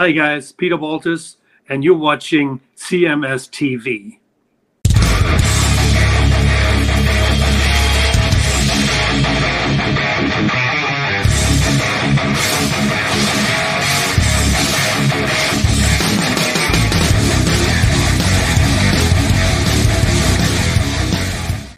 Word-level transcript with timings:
Hi, 0.00 0.12
guys. 0.12 0.50
Peter 0.50 0.78
Walters, 0.78 1.36
and 1.68 1.84
you're 1.84 1.94
watching 1.94 2.62
CMS 2.74 3.50
TV. 3.50 4.16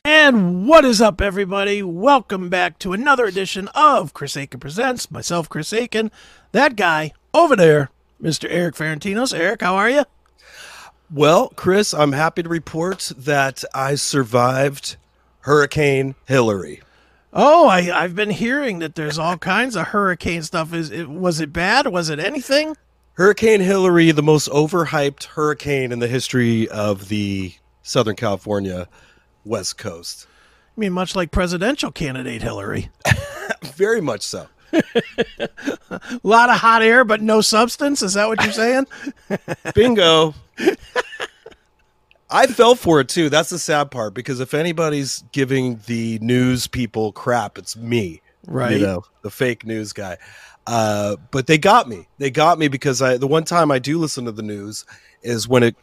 And 0.04 0.68
what 0.68 0.84
is 0.84 1.00
up, 1.00 1.20
everybody? 1.20 1.82
Welcome 1.82 2.48
back 2.48 2.78
to 2.78 2.92
another 2.92 3.24
edition 3.24 3.66
of 3.74 4.14
Chris 4.14 4.36
Akin 4.36 4.60
Presents. 4.60 5.10
Myself, 5.10 5.48
Chris 5.48 5.72
Akin. 5.72 6.12
That 6.52 6.76
guy 6.76 7.14
over 7.34 7.56
there, 7.56 7.90
Mr. 8.22 8.46
Erik 8.48 8.74
Ferentinos. 8.74 9.36
Erik, 9.36 9.62
how 9.62 9.74
are 9.74 9.90
you? 9.90 10.04
Well, 11.10 11.48
Chris, 11.56 11.92
I'm 11.92 12.12
happy 12.12 12.42
to 12.42 12.48
report 12.48 13.12
that 13.16 13.64
I 13.74 13.96
survived 13.96 14.96
Hurricane 15.40 16.14
Hillary. 16.26 16.80
Oh, 17.32 17.66
I, 17.66 17.90
I've 18.02 18.14
been 18.14 18.30
hearing 18.30 18.78
that 18.78 18.94
there's 18.94 19.18
all 19.18 19.36
kinds 19.38 19.74
of 19.74 19.88
hurricane 19.88 20.42
stuff. 20.42 20.72
Is 20.72 20.90
it 20.90 21.08
was 21.08 21.40
it 21.40 21.52
bad? 21.52 21.86
Was 21.86 22.08
it 22.10 22.18
anything? 22.18 22.76
Hurricane 23.14 23.60
Hillary, 23.60 24.10
the 24.12 24.22
most 24.22 24.48
overhyped 24.50 25.24
hurricane 25.24 25.92
in 25.92 25.98
the 25.98 26.08
history 26.08 26.68
of 26.68 27.08
the 27.08 27.54
Southern 27.82 28.16
California 28.16 28.88
West 29.44 29.76
Coast. 29.76 30.26
I 30.76 30.80
mean, 30.80 30.92
much 30.92 31.14
like 31.14 31.30
presidential 31.30 31.90
candidate 31.90 32.42
Hillary. 32.42 32.90
Very 33.62 34.00
much 34.00 34.22
so. 34.22 34.46
A 34.72 34.80
lot 36.22 36.50
of 36.50 36.56
hot 36.56 36.82
air, 36.82 37.04
but 37.04 37.20
no 37.20 37.40
substance. 37.40 38.02
Is 38.02 38.14
that 38.14 38.28
what 38.28 38.42
you're 38.42 38.52
saying? 38.52 38.86
Bingo. 39.74 40.34
I 42.30 42.46
fell 42.46 42.74
for 42.74 43.00
it 43.00 43.08
too. 43.08 43.28
That's 43.28 43.50
the 43.50 43.58
sad 43.58 43.90
part 43.90 44.14
because 44.14 44.40
if 44.40 44.54
anybody's 44.54 45.22
giving 45.32 45.80
the 45.86 46.18
news 46.20 46.66
people 46.66 47.12
crap, 47.12 47.58
it's 47.58 47.76
me. 47.76 48.22
Right. 48.46 48.72
You 48.72 48.86
know, 48.86 49.04
the 49.20 49.30
fake 49.30 49.66
news 49.66 49.92
guy. 49.92 50.16
Uh, 50.66 51.16
but 51.30 51.46
they 51.46 51.58
got 51.58 51.88
me. 51.88 52.08
They 52.18 52.30
got 52.30 52.58
me 52.58 52.68
because 52.68 53.02
I 53.02 53.16
the 53.18 53.26
one 53.26 53.44
time 53.44 53.70
I 53.70 53.78
do 53.78 53.98
listen 53.98 54.24
to 54.24 54.32
the 54.32 54.42
news 54.42 54.84
is 55.22 55.46
when 55.46 55.62
it 55.62 55.76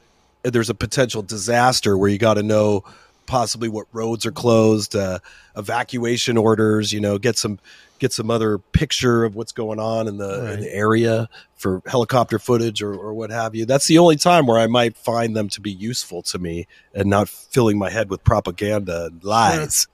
there's 0.43 0.69
a 0.69 0.75
potential 0.75 1.21
disaster 1.21 1.97
where 1.97 2.09
you 2.09 2.17
got 2.17 2.35
to 2.35 2.43
know 2.43 2.83
possibly 3.25 3.69
what 3.69 3.85
roads 3.93 4.25
are 4.25 4.31
closed, 4.31 4.95
uh, 4.95 5.19
evacuation 5.55 6.37
orders. 6.37 6.91
You 6.91 7.01
know, 7.01 7.17
get 7.17 7.37
some 7.37 7.59
get 7.99 8.13
some 8.13 8.31
other 8.31 8.57
picture 8.57 9.23
of 9.23 9.35
what's 9.35 9.51
going 9.51 9.79
on 9.79 10.07
in 10.07 10.17
the, 10.17 10.41
Right. 10.41 10.53
in 10.53 10.59
the 10.61 10.73
area 10.73 11.29
for 11.55 11.81
helicopter 11.85 12.39
footage 12.39 12.81
or, 12.81 12.93
or 12.93 13.13
what 13.13 13.29
have 13.29 13.53
you. 13.55 13.65
That's 13.65 13.87
the 13.87 13.97
only 13.97 14.15
time 14.15 14.45
where 14.47 14.57
I 14.59 14.67
might 14.67 14.95
find 14.97 15.35
them 15.35 15.49
to 15.49 15.61
be 15.61 15.71
useful 15.71 16.21
to 16.23 16.39
me 16.39 16.67
and 16.93 17.09
not 17.09 17.27
filling 17.29 17.77
my 17.77 17.89
head 17.89 18.09
with 18.09 18.23
propaganda 18.23 19.05
and 19.07 19.23
lies. 19.23 19.87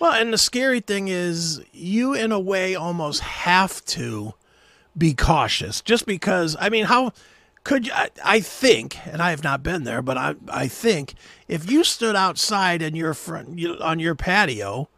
Well, 0.00 0.12
and 0.12 0.32
the 0.32 0.38
scary 0.38 0.80
thing 0.80 1.08
is, 1.08 1.60
you 1.72 2.14
in 2.14 2.32
a 2.32 2.40
way 2.40 2.74
almost 2.74 3.20
have 3.20 3.84
to 3.86 4.32
be 4.96 5.12
cautious, 5.14 5.82
just 5.82 6.06
because. 6.06 6.56
I 6.58 6.70
mean, 6.70 6.86
how 6.86 7.12
could 7.64 7.86
you? 7.86 7.92
I, 7.94 8.08
I 8.24 8.40
think, 8.40 8.96
and 9.06 9.20
I 9.20 9.28
have 9.30 9.44
not 9.44 9.62
been 9.62 9.84
there, 9.84 10.00
but 10.00 10.16
I 10.16 10.36
I 10.48 10.68
think 10.68 11.14
if 11.48 11.70
you 11.70 11.84
stood 11.84 12.16
outside 12.16 12.80
in 12.80 12.96
your 12.96 13.12
front 13.12 13.58
you, 13.58 13.74
on 13.78 13.98
your 14.00 14.14
patio, 14.14 14.88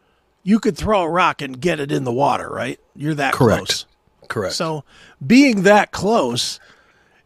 you 0.42 0.58
could 0.58 0.76
throw 0.76 1.02
a 1.02 1.08
rock 1.08 1.40
and 1.40 1.60
get 1.60 1.80
it 1.80 1.92
in 1.92 2.04
the 2.04 2.12
water, 2.12 2.48
right? 2.48 2.80
You're 2.94 3.14
that 3.14 3.34
Correct. 3.34 3.66
close. 3.66 3.86
Correct. 4.28 4.54
So 4.54 4.84
being 5.24 5.62
that 5.62 5.92
close, 5.92 6.58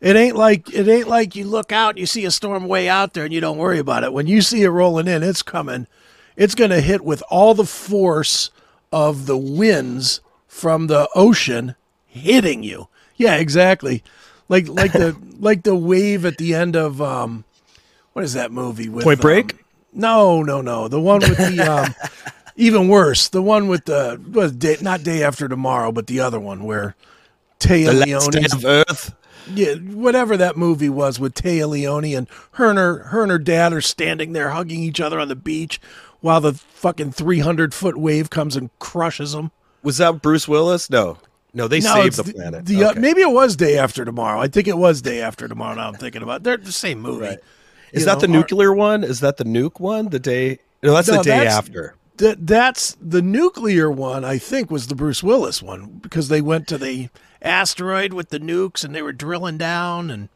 it 0.00 0.16
ain't 0.16 0.36
like 0.36 0.72
it 0.72 0.88
ain't 0.88 1.08
like 1.08 1.36
you 1.36 1.44
look 1.44 1.72
out 1.72 1.90
and 1.90 1.98
you 1.98 2.06
see 2.06 2.24
a 2.24 2.30
storm 2.30 2.66
way 2.66 2.88
out 2.88 3.14
there 3.14 3.24
and 3.24 3.32
you 3.32 3.40
don't 3.40 3.58
worry 3.58 3.78
about 3.78 4.04
it. 4.04 4.12
When 4.12 4.26
you 4.26 4.42
see 4.42 4.62
it 4.62 4.68
rolling 4.68 5.08
in, 5.08 5.22
it's 5.22 5.42
coming. 5.42 5.86
It's 6.36 6.54
going 6.54 6.70
to 6.70 6.80
hit 6.80 7.02
with 7.02 7.22
all 7.30 7.54
the 7.54 7.64
force 7.64 8.50
of 8.92 9.26
the 9.26 9.38
winds 9.38 10.20
from 10.46 10.86
the 10.86 11.08
ocean 11.14 11.74
hitting 12.04 12.62
you. 12.62 12.88
Yeah, 13.16 13.36
exactly. 13.36 14.02
Like 14.48 14.68
like 14.68 14.92
the 14.92 15.16
like 15.38 15.62
the 15.62 15.76
wave 15.76 16.24
at 16.24 16.38
the 16.38 16.54
end 16.54 16.76
of 16.76 17.00
um 17.00 17.44
what 18.12 18.24
is 18.24 18.34
that 18.34 18.52
movie 18.52 18.88
with 18.88 19.04
Point 19.04 19.20
Break? 19.20 19.52
um, 19.52 19.58
no, 19.92 20.42
no, 20.42 20.60
no. 20.60 20.88
The 20.88 21.00
one 21.00 21.20
with 21.20 21.38
the 21.38 21.60
um 21.60 21.94
even 22.56 22.88
worse. 22.88 23.28
The 23.28 23.42
one 23.42 23.68
with 23.68 23.84
the 23.84 24.20
was 24.32 24.52
day, 24.52 24.76
not 24.80 25.02
day 25.02 25.22
after 25.22 25.48
tomorrow, 25.48 25.92
but 25.92 26.06
the 26.06 26.20
other 26.20 26.40
one 26.40 26.64
where 26.64 26.94
Taya 27.60 27.86
the 27.86 28.06
last 28.12 28.30
day 28.32 28.44
of 28.52 28.64
Earth. 28.64 29.14
yeah, 29.54 29.74
whatever 29.74 30.36
that 30.36 30.56
movie 30.56 30.88
was 30.88 31.18
with 31.20 31.34
Téa 31.34 31.68
Leoni 31.68 32.14
and 32.16 32.26
her 32.52 32.68
and 32.70 32.78
her, 32.78 32.98
her 33.04 33.22
and 33.22 33.30
her 33.30 33.38
dad 33.38 33.72
are 33.72 33.80
standing 33.80 34.32
there 34.32 34.50
hugging 34.50 34.80
each 34.80 35.00
other 35.00 35.18
on 35.20 35.28
the 35.28 35.36
beach 35.36 35.80
while 36.20 36.40
the 36.40 36.54
fucking 36.54 37.12
three 37.12 37.38
hundred 37.40 37.72
foot 37.74 37.96
wave 37.96 38.30
comes 38.30 38.56
and 38.56 38.70
crushes 38.78 39.32
them. 39.32 39.50
Was 39.82 39.98
that 39.98 40.20
Bruce 40.22 40.48
Willis? 40.48 40.90
No. 40.90 41.18
No, 41.54 41.68
they 41.68 41.80
No, 41.80 41.94
saved 41.94 42.16
the 42.16 42.34
planet. 42.34 42.66
The, 42.66 42.84
uh, 42.84 42.94
maybe 42.98 43.22
it 43.22 43.30
was 43.30 43.56
day 43.56 43.78
after 43.78 44.04
tomorrow. 44.04 44.38
I 44.38 44.48
think 44.48 44.68
it 44.68 44.76
was 44.76 45.00
day 45.00 45.22
after 45.22 45.48
tomorrow. 45.48 45.74
Now 45.76 45.88
I'm 45.88 45.94
thinking 45.94 46.22
about. 46.22 46.38
it. 46.40 46.44
They're 46.44 46.56
the 46.58 46.72
same 46.72 47.00
movie. 47.00 47.26
Right. 47.26 47.38
Is 47.92 48.00
You 48.02 48.06
that 48.06 48.14
know, 48.16 48.20
the 48.20 48.26
our- 48.26 48.32
nuclear 48.40 48.72
one? 48.74 49.02
Is 49.04 49.20
that 49.20 49.38
the 49.38 49.44
nuke 49.44 49.80
one? 49.80 50.08
The 50.10 50.18
day? 50.18 50.58
No, 50.82 50.92
that's 50.92 51.08
No, 51.08 51.18
the 51.18 51.22
day 51.22 51.30
that's- 51.38 51.54
after. 51.54 51.94
That 52.18 52.46
that's 52.46 52.96
the 53.00 53.22
nuclear 53.22 53.90
one. 53.90 54.24
I 54.24 54.38
think 54.38 54.70
was 54.70 54.86
the 54.86 54.94
Bruce 54.94 55.22
Willis 55.22 55.62
one 55.62 55.98
because 56.02 56.28
they 56.28 56.40
went 56.40 56.66
to 56.68 56.78
the 56.78 57.08
asteroid 57.42 58.12
with 58.12 58.30
the 58.30 58.40
nukes 58.40 58.84
and 58.84 58.94
they 58.94 59.02
were 59.02 59.12
drilling 59.12 59.58
down 59.58 60.10
and 60.10 60.28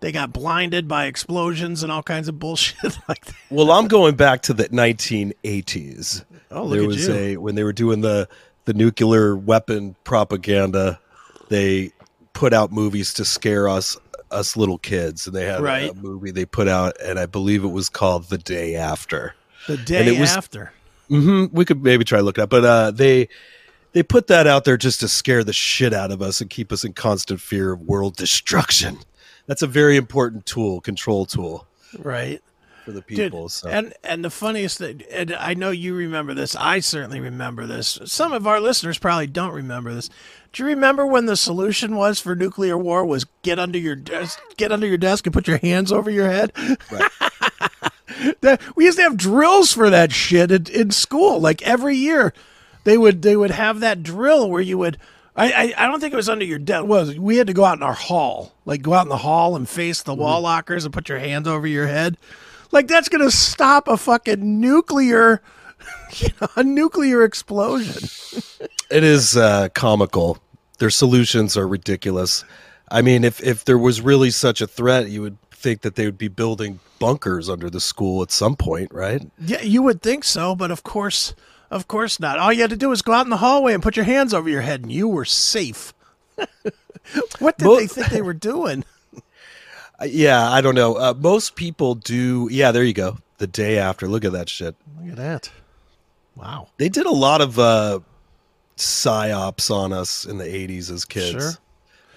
they 0.00 0.12
got 0.12 0.32
blinded 0.32 0.86
by 0.86 1.06
explosions 1.06 1.82
and 1.82 1.90
all 1.90 2.02
kinds 2.04 2.28
of 2.28 2.38
bullshit 2.38 2.96
like 3.08 3.24
that. 3.24 3.34
Well, 3.50 3.72
I'm 3.72 3.88
going 3.88 4.14
back 4.14 4.42
to 4.42 4.52
the 4.52 4.68
1980s. 4.68 6.24
Oh, 6.50 6.62
look 6.64 6.72
there 6.74 6.82
at 6.82 6.86
was 6.86 7.08
you. 7.08 7.14
a 7.14 7.36
when 7.36 7.54
they 7.54 7.64
were 7.64 7.72
doing 7.72 8.00
the 8.00 8.28
the 8.64 8.74
nuclear 8.74 9.36
weapon 9.36 9.96
propaganda. 10.04 11.00
They 11.48 11.92
put 12.32 12.52
out 12.52 12.70
movies 12.72 13.12
to 13.14 13.24
scare 13.24 13.68
us 13.68 13.96
us 14.30 14.56
little 14.56 14.78
kids, 14.78 15.26
and 15.26 15.34
they 15.34 15.46
had 15.46 15.60
Right. 15.62 15.90
a 15.90 15.94
movie 15.94 16.30
they 16.30 16.44
put 16.44 16.68
out, 16.68 16.94
and 17.02 17.18
I 17.18 17.24
believe 17.26 17.64
it 17.64 17.68
was 17.68 17.88
called 17.88 18.28
The 18.28 18.36
Day 18.38 18.74
After. 18.76 19.34
The 19.66 19.78
day 19.78 20.14
it 20.14 20.20
was- 20.20 20.30
after. 20.30 20.70
Hmm 21.08 21.46
We 21.52 21.64
could 21.64 21.82
maybe 21.82 22.04
try 22.04 22.18
to 22.18 22.24
look 22.24 22.38
it 22.38 22.42
up, 22.42 22.50
but 22.50 22.64
uh, 22.64 22.90
they 22.90 23.28
they 23.92 24.02
put 24.02 24.26
that 24.28 24.46
out 24.46 24.64
there 24.64 24.76
just 24.76 25.00
to 25.00 25.08
scare 25.08 25.42
the 25.44 25.52
shit 25.52 25.92
out 25.94 26.10
of 26.10 26.20
us 26.22 26.40
and 26.40 26.50
keep 26.50 26.70
us 26.72 26.84
in 26.84 26.92
constant 26.92 27.40
fear 27.40 27.72
of 27.72 27.80
world 27.80 28.16
destruction. 28.16 28.98
That's 29.46 29.62
a 29.62 29.66
very 29.66 29.96
important 29.96 30.44
tool, 30.44 30.80
control 30.82 31.24
tool 31.24 31.66
Right. 31.98 32.42
for 32.84 32.92
the 32.92 33.00
Dude, 33.00 33.16
people. 33.32 33.48
so. 33.48 33.68
and 33.70 33.94
and 34.04 34.22
the 34.22 34.28
funniest 34.30 34.76
thing, 34.78 35.02
and 35.10 35.34
I 35.34 35.54
know 35.54 35.70
you 35.70 35.94
remember 35.94 36.34
this. 36.34 36.54
I 36.54 36.80
certainly 36.80 37.18
remember 37.20 37.64
this. 37.66 37.98
Some 38.04 38.32
of 38.34 38.46
our 38.46 38.60
listeners 38.60 38.98
probably 38.98 39.26
don't 39.26 39.52
remember 39.54 39.94
this. 39.94 40.10
Do 40.52 40.62
you 40.62 40.68
remember 40.68 41.06
when 41.06 41.26
the 41.26 41.36
solution 41.36 41.96
was 41.96 42.20
for 42.20 42.34
nuclear 42.34 42.76
war 42.78 43.04
was 43.04 43.26
get 43.42 43.58
under 43.58 43.78
your 43.78 43.94
desk, 43.96 44.38
get 44.56 44.70
under 44.72 44.86
your 44.86 44.96
desk 44.98 45.26
and 45.26 45.32
put 45.34 45.46
your 45.48 45.58
hands 45.58 45.92
over 45.92 46.10
your 46.10 46.28
head? 46.30 46.52
Right. 46.90 47.10
that, 48.40 48.60
we 48.76 48.84
used 48.84 48.98
to 48.98 49.02
have 49.02 49.16
drills 49.16 49.72
for 49.72 49.90
that 49.90 50.12
shit 50.12 50.50
in, 50.50 50.66
in 50.72 50.90
school. 50.90 51.40
Like 51.40 51.62
every 51.62 51.96
year, 51.96 52.32
they 52.84 52.98
would 52.98 53.22
they 53.22 53.36
would 53.36 53.50
have 53.50 53.80
that 53.80 54.02
drill 54.02 54.50
where 54.50 54.62
you 54.62 54.78
would. 54.78 54.98
I, 55.36 55.52
I, 55.52 55.84
I 55.84 55.86
don't 55.86 56.00
think 56.00 56.12
it 56.12 56.16
was 56.16 56.28
under 56.28 56.44
your 56.44 56.58
desk. 56.58 56.86
Was 56.86 57.18
we 57.18 57.36
had 57.36 57.46
to 57.46 57.52
go 57.52 57.64
out 57.64 57.78
in 57.78 57.82
our 57.82 57.94
hall, 57.94 58.54
like 58.64 58.82
go 58.82 58.94
out 58.94 59.04
in 59.04 59.08
the 59.08 59.18
hall 59.18 59.56
and 59.56 59.68
face 59.68 60.02
the 60.02 60.14
wall 60.14 60.40
lockers 60.40 60.84
and 60.84 60.92
put 60.92 61.08
your 61.08 61.18
hands 61.18 61.46
over 61.46 61.66
your 61.66 61.86
head. 61.86 62.16
Like 62.72 62.88
that's 62.88 63.08
gonna 63.08 63.30
stop 63.30 63.88
a 63.88 63.96
fucking 63.96 64.60
nuclear, 64.60 65.40
you 66.16 66.28
know, 66.40 66.48
a 66.56 66.64
nuclear 66.64 67.24
explosion. 67.24 68.08
It 68.90 69.04
is 69.04 69.36
uh, 69.36 69.68
comical. 69.74 70.38
Their 70.78 70.88
solutions 70.88 71.58
are 71.58 71.68
ridiculous. 71.68 72.42
I 72.90 73.02
mean, 73.02 73.22
if 73.22 73.42
if 73.42 73.66
there 73.66 73.76
was 73.76 74.00
really 74.00 74.30
such 74.30 74.62
a 74.62 74.66
threat, 74.66 75.10
you 75.10 75.20
would 75.20 75.36
think 75.58 75.82
that 75.82 75.96
they 75.96 76.06
would 76.06 76.18
be 76.18 76.28
building 76.28 76.80
bunkers 76.98 77.48
under 77.48 77.68
the 77.68 77.80
school 77.80 78.22
at 78.22 78.30
some 78.30 78.56
point, 78.56 78.92
right? 78.92 79.28
Yeah, 79.38 79.62
you 79.62 79.82
would 79.82 80.02
think 80.02 80.24
so, 80.24 80.54
but 80.54 80.70
of 80.70 80.82
course, 80.82 81.34
of 81.70 81.88
course 81.88 82.20
not. 82.20 82.38
All 82.38 82.52
you 82.52 82.62
had 82.62 82.70
to 82.70 82.76
do 82.76 82.88
was 82.88 83.02
go 83.02 83.12
out 83.12 83.26
in 83.26 83.30
the 83.30 83.38
hallway 83.38 83.74
and 83.74 83.82
put 83.82 83.96
your 83.96 84.04
hands 84.04 84.32
over 84.32 84.48
your 84.48 84.62
head, 84.62 84.82
and 84.82 84.92
you 84.92 85.08
were 85.08 85.24
safe. 85.24 85.92
what 87.38 87.58
did 87.58 87.64
Mo- 87.64 87.76
they 87.76 87.86
think 87.86 88.08
they 88.08 88.22
were 88.22 88.34
doing? 88.34 88.84
Uh, 90.00 90.04
yeah, 90.04 90.48
I 90.48 90.60
don't 90.60 90.76
know. 90.76 90.94
Uh, 90.94 91.12
most 91.18 91.56
people 91.56 91.96
do. 91.96 92.48
Yeah, 92.52 92.70
there 92.70 92.84
you 92.84 92.92
go. 92.92 93.18
The 93.38 93.48
day 93.48 93.78
after, 93.78 94.06
look 94.06 94.24
at 94.24 94.30
that 94.30 94.48
shit. 94.48 94.76
Look 95.00 95.10
at 95.10 95.16
that! 95.16 95.50
Wow. 96.36 96.68
They 96.76 96.88
did 96.88 97.04
a 97.04 97.10
lot 97.10 97.40
of 97.40 97.58
uh, 97.58 97.98
psyops 98.76 99.74
on 99.74 99.92
us 99.92 100.24
in 100.24 100.38
the 100.38 100.44
'80s 100.44 100.92
as 100.92 101.04
kids. 101.04 101.30
Sure. 101.30 101.50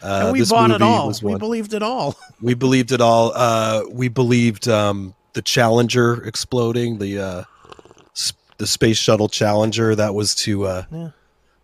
Uh, 0.03 0.21
and 0.25 0.31
we 0.33 0.43
bought 0.45 0.71
it 0.71 0.81
all. 0.81 1.13
We 1.21 1.37
believed 1.37 1.73
it 1.73 1.83
all. 1.83 2.15
We 2.41 2.53
believed 2.55 2.91
it 2.91 3.01
all. 3.01 3.31
Uh, 3.35 3.83
we 3.91 4.07
believed 4.07 4.67
um, 4.67 5.13
the 5.33 5.41
Challenger 5.43 6.23
exploding, 6.25 6.97
the 6.97 7.19
uh, 7.19 7.43
sp- 8.17 8.41
the 8.57 8.65
space 8.65 8.97
shuttle 8.97 9.29
Challenger. 9.29 9.93
That 9.95 10.15
was 10.15 10.33
to 10.35 10.65
uh, 10.65 10.83
Yeah. 10.91 11.09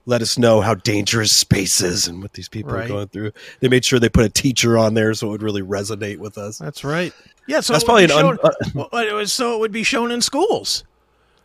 let 0.05 0.21
us 0.21 0.37
know 0.37 0.61
how 0.61 0.75
dangerous 0.75 1.35
space 1.35 1.81
is 1.81 2.07
and 2.07 2.21
what 2.21 2.33
these 2.33 2.47
people 2.47 2.73
Right. 2.73 2.85
are 2.85 2.87
going 2.87 3.07
through. 3.07 3.31
They 3.59 3.69
made 3.69 3.83
sure 3.85 3.99
they 3.99 4.07
put 4.09 4.23
a 4.25 4.29
teacher 4.29 4.77
on 4.77 4.93
there 4.93 5.13
so 5.15 5.27
it 5.27 5.31
would 5.31 5.41
really 5.43 5.63
resonate 5.63 6.17
with 6.19 6.37
us. 6.37 6.59
That's 6.59 6.83
right. 6.83 7.11
Yeah, 7.47 7.61
so 7.61 7.73
That's 7.73 7.83
it 7.85 7.91
would 7.91 8.01
be 8.01 8.07
probably 8.07 8.29
an 8.29 8.37
un- 8.45 8.53
shown, 8.73 8.87
well, 8.91 9.03
it 9.03 9.13
was 9.13 9.33
so 9.33 9.55
it 9.55 9.59
would 9.61 9.71
be 9.71 9.83
shown 9.83 10.11
in 10.11 10.21
schools. 10.21 10.83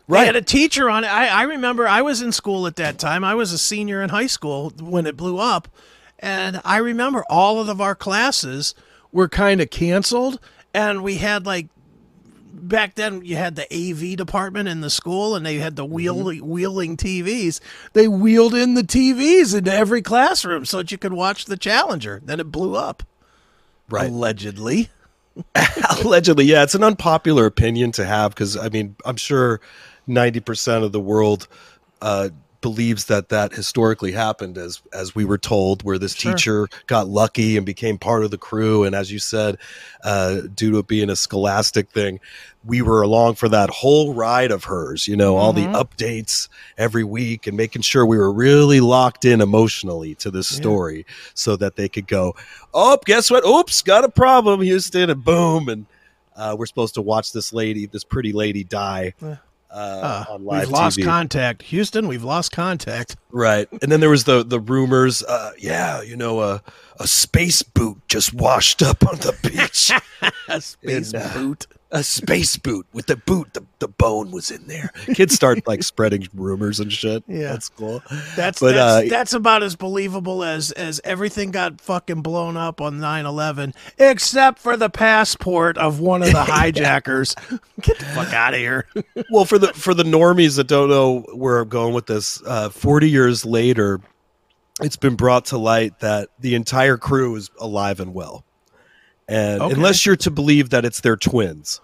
They 0.09 0.15
Right. 0.15 0.27
had 0.27 0.37
a 0.37 0.43
teacher 0.43 0.91
on 0.91 1.05
it. 1.05 1.07
I, 1.11 1.29
I 1.29 1.43
remember 1.45 1.89
I 1.89 2.03
was 2.03 2.21
in 2.21 2.33
school 2.33 2.67
at 2.67 2.77
that 2.77 2.99
time. 2.99 3.25
I 3.25 3.35
was 3.35 3.53
a 3.53 3.59
senior 3.59 4.03
in 4.03 4.11
high 4.11 4.27
school 4.27 4.73
when 4.79 5.07
it 5.07 5.17
blew 5.17 5.39
up. 5.39 5.69
And 6.23 6.61
I 6.65 6.77
remember 6.79 7.25
all 7.29 7.69
of 7.69 7.81
our 7.81 7.97
classes 7.97 8.75
were 9.11 9.29
kind 9.29 9.61
of 9.61 9.71
canceled. 9.71 10.39
And 10.73 11.03
we 11.03 11.17
had 11.17 11.45
like, 11.45 11.67
back 12.55 12.95
then 12.95 13.25
you 13.25 13.37
had 13.37 13.57
the 13.57 13.67
AV 13.75 14.17
department 14.17 14.69
in 14.69 14.81
the 14.81 14.89
school 14.89 15.35
and 15.35 15.45
they 15.45 15.57
had 15.57 15.75
the 15.75 15.85
wheeling, 15.85 16.49
wheeling 16.49 16.97
TVs. 16.97 17.61
They 17.93 18.07
wheeled 18.07 18.55
in 18.55 18.75
the 18.75 18.83
TVs 18.83 19.57
into 19.57 19.73
every 19.73 20.01
classroom 20.01 20.65
so 20.65 20.79
that 20.79 20.93
you 20.93 20.99
could 20.99 21.13
watch 21.13 21.47
the 21.47 21.57
Challenger. 21.57 22.23
Then 22.25 22.39
it 22.39 22.53
blew 22.53 22.77
up. 22.77 23.03
Right. 23.91 24.09
Allegedly. 24.09 24.91
Allegedly, 26.01 26.45
yeah, 26.45 26.63
it's 26.63 26.75
an 26.75 26.85
unpopular 26.85 27.47
opinion 27.47 27.91
to 27.93 28.05
have 28.05 28.33
because 28.33 28.57
I 28.57 28.69
mean, 28.69 28.97
I'm 29.05 29.17
sure 29.17 29.61
90% 30.09 30.85
of 30.85 30.93
the 30.93 31.01
world 31.01 31.49
uh, 32.01 32.29
believes 32.63 33.05
that 33.07 33.29
that 33.29 33.53
historically 33.53 34.13
happened 34.13 34.57
as 34.57 34.81
as 34.95 35.15
we 35.15 35.25
were 35.27 35.37
told, 35.39 35.83
where 35.83 35.99
this 35.99 36.15
Sure. 36.15 36.33
teacher 36.33 36.69
got 36.87 37.09
lucky 37.09 37.57
and 37.59 37.67
became 37.67 37.99
part 37.99 38.25
of 38.25 38.31
the 38.31 38.39
crew, 38.39 38.85
and 38.85 38.95
as 38.95 39.13
you 39.13 39.19
said, 39.19 39.59
uh, 40.05 40.41
due 40.55 40.71
to 40.71 40.79
it 40.79 40.87
being 40.87 41.11
a 41.11 41.17
scholastic 41.17 41.91
thing, 41.91 42.19
we 42.65 42.81
were 42.81 43.03
along 43.03 43.35
for 43.35 43.49
that 43.51 43.69
whole 43.69 44.15
ride 44.15 44.51
of 44.51 44.65
hers. 44.65 45.07
You 45.07 45.17
know, 45.17 45.37
all 45.37 45.53
the 45.53 45.67
Mhm. 45.67 45.75
updates 45.85 46.49
every 46.79 47.05
week 47.05 47.47
and 47.47 47.57
making 47.57 47.83
sure 47.83 48.07
we 48.07 48.17
were 48.17 48.33
really 48.33 48.81
locked 48.81 49.25
in 49.27 49.41
emotionally 49.43 50.15
to 50.17 50.31
this 50.31 50.51
Yeah. 50.51 50.57
story, 50.57 51.05
so 51.35 51.57
that 51.57 51.77
they 51.77 51.89
could 51.91 52.07
go, 52.07 52.35
oh, 52.73 52.99
guess 53.05 53.31
what? 53.31 53.45
Oops, 53.45 53.83
got 53.83 54.05
a 54.05 54.09
problem, 54.09 54.63
Houston, 54.63 55.11
and 55.11 55.23
boom, 55.25 55.69
and 55.69 55.87
uh, 56.35 56.57
we're 56.59 56.65
supposed 56.67 56.95
to 56.95 57.03
watch 57.03 57.33
this 57.33 57.53
lady, 57.53 57.85
this 57.87 58.05
pretty 58.05 58.33
lady, 58.33 58.65
die 58.65 59.13
Yeah. 59.21 59.37
Uh, 59.73 60.25
Uh, 60.29 60.33
on 60.35 60.45
live 60.45 60.61
we've 60.63 60.71
lost 60.71 60.99
TV. 60.99 61.05
contact. 61.05 61.63
Houston, 61.63 62.07
we've 62.09 62.25
lost 62.25 62.53
contact. 62.53 63.17
right, 63.31 63.69
and 63.83 63.91
then 63.91 64.01
there 64.01 64.11
was 64.11 64.25
the 64.25 64.45
the 64.45 64.61
rumors. 64.61 65.23
Uh, 65.23 65.53
yeah, 65.59 66.03
you 66.03 66.17
know, 66.17 66.41
a 66.41 66.63
a 67.01 67.07
space 67.07 67.63
boot 67.63 67.99
just 68.09 68.35
washed 68.35 68.83
up 68.83 69.07
on 69.07 69.17
the 69.17 69.35
beach. 69.43 69.91
A 70.49 70.61
space 70.61 71.13
And, 71.13 71.23
uh, 71.23 71.35
boot. 71.35 71.67
A 71.93 72.03
space 72.03 72.57
boot 72.57 72.87
with 72.93 73.07
the 73.07 73.17
boot, 73.17 73.53
the, 73.53 73.65
the 73.79 73.87
bone 73.87 74.31
was 74.31 74.51
in 74.51 74.67
there. 74.67 74.91
Kids 75.15 75.35
start 75.35 75.67
like 75.67 75.83
spreading 75.85 76.27
rumors 76.35 76.81
and 76.81 76.91
shit. 76.93 77.23
Yeah. 77.29 77.51
that's 77.53 77.69
cool. 77.69 78.03
That's 78.35 78.61
but, 78.61 78.73
that's, 78.73 79.07
uh, 79.07 79.09
that's 79.11 79.33
about 79.35 79.63
as 79.63 79.77
believable 79.77 80.43
as 80.43 80.73
as 80.73 81.01
everything 81.05 81.51
got 81.51 81.81
fucking 81.81 82.23
blown 82.23 82.57
up 82.57 82.81
on 82.81 82.99
9-11, 82.99 83.75
except 83.99 84.59
for 84.59 84.77
the 84.77 84.89
passport 84.89 85.77
of 85.79 86.01
one 86.01 86.23
of 86.23 86.33
the 86.33 86.43
hijackers. 86.45 87.35
Get 87.83 87.99
the 87.99 88.05
fuck 88.07 88.33
out 88.33 88.55
of 88.55 88.61
here. 88.61 88.87
well 89.31 89.45
for 89.45 89.59
the 89.59 89.69
for 89.69 89.93
the 89.93 90.03
normies 90.03 90.57
that 90.57 90.67
don't 90.69 90.89
know 90.89 91.21
where 91.35 91.59
i'm 91.61 91.69
going 91.69 91.95
with 91.95 92.07
this 92.07 92.43
uh 92.47 92.69
40 92.71 93.11
years 93.11 93.45
later 93.45 94.01
it's 94.81 94.97
been 94.97 95.17
brought 95.17 95.47
to 95.47 95.59
light 95.59 95.99
that 96.01 96.29
the 96.41 96.55
entire 96.55 96.97
crew 96.97 97.35
is 97.37 97.51
alive 97.61 98.01
and 98.01 98.15
well 98.15 98.45
and 99.33 99.63
Okay. 99.63 99.75
unless 99.75 100.05
you're 100.07 100.17
to 100.17 100.31
believe 100.31 100.71
that 100.71 100.85
it's 100.85 101.01
their 101.01 101.17
twins 101.17 101.81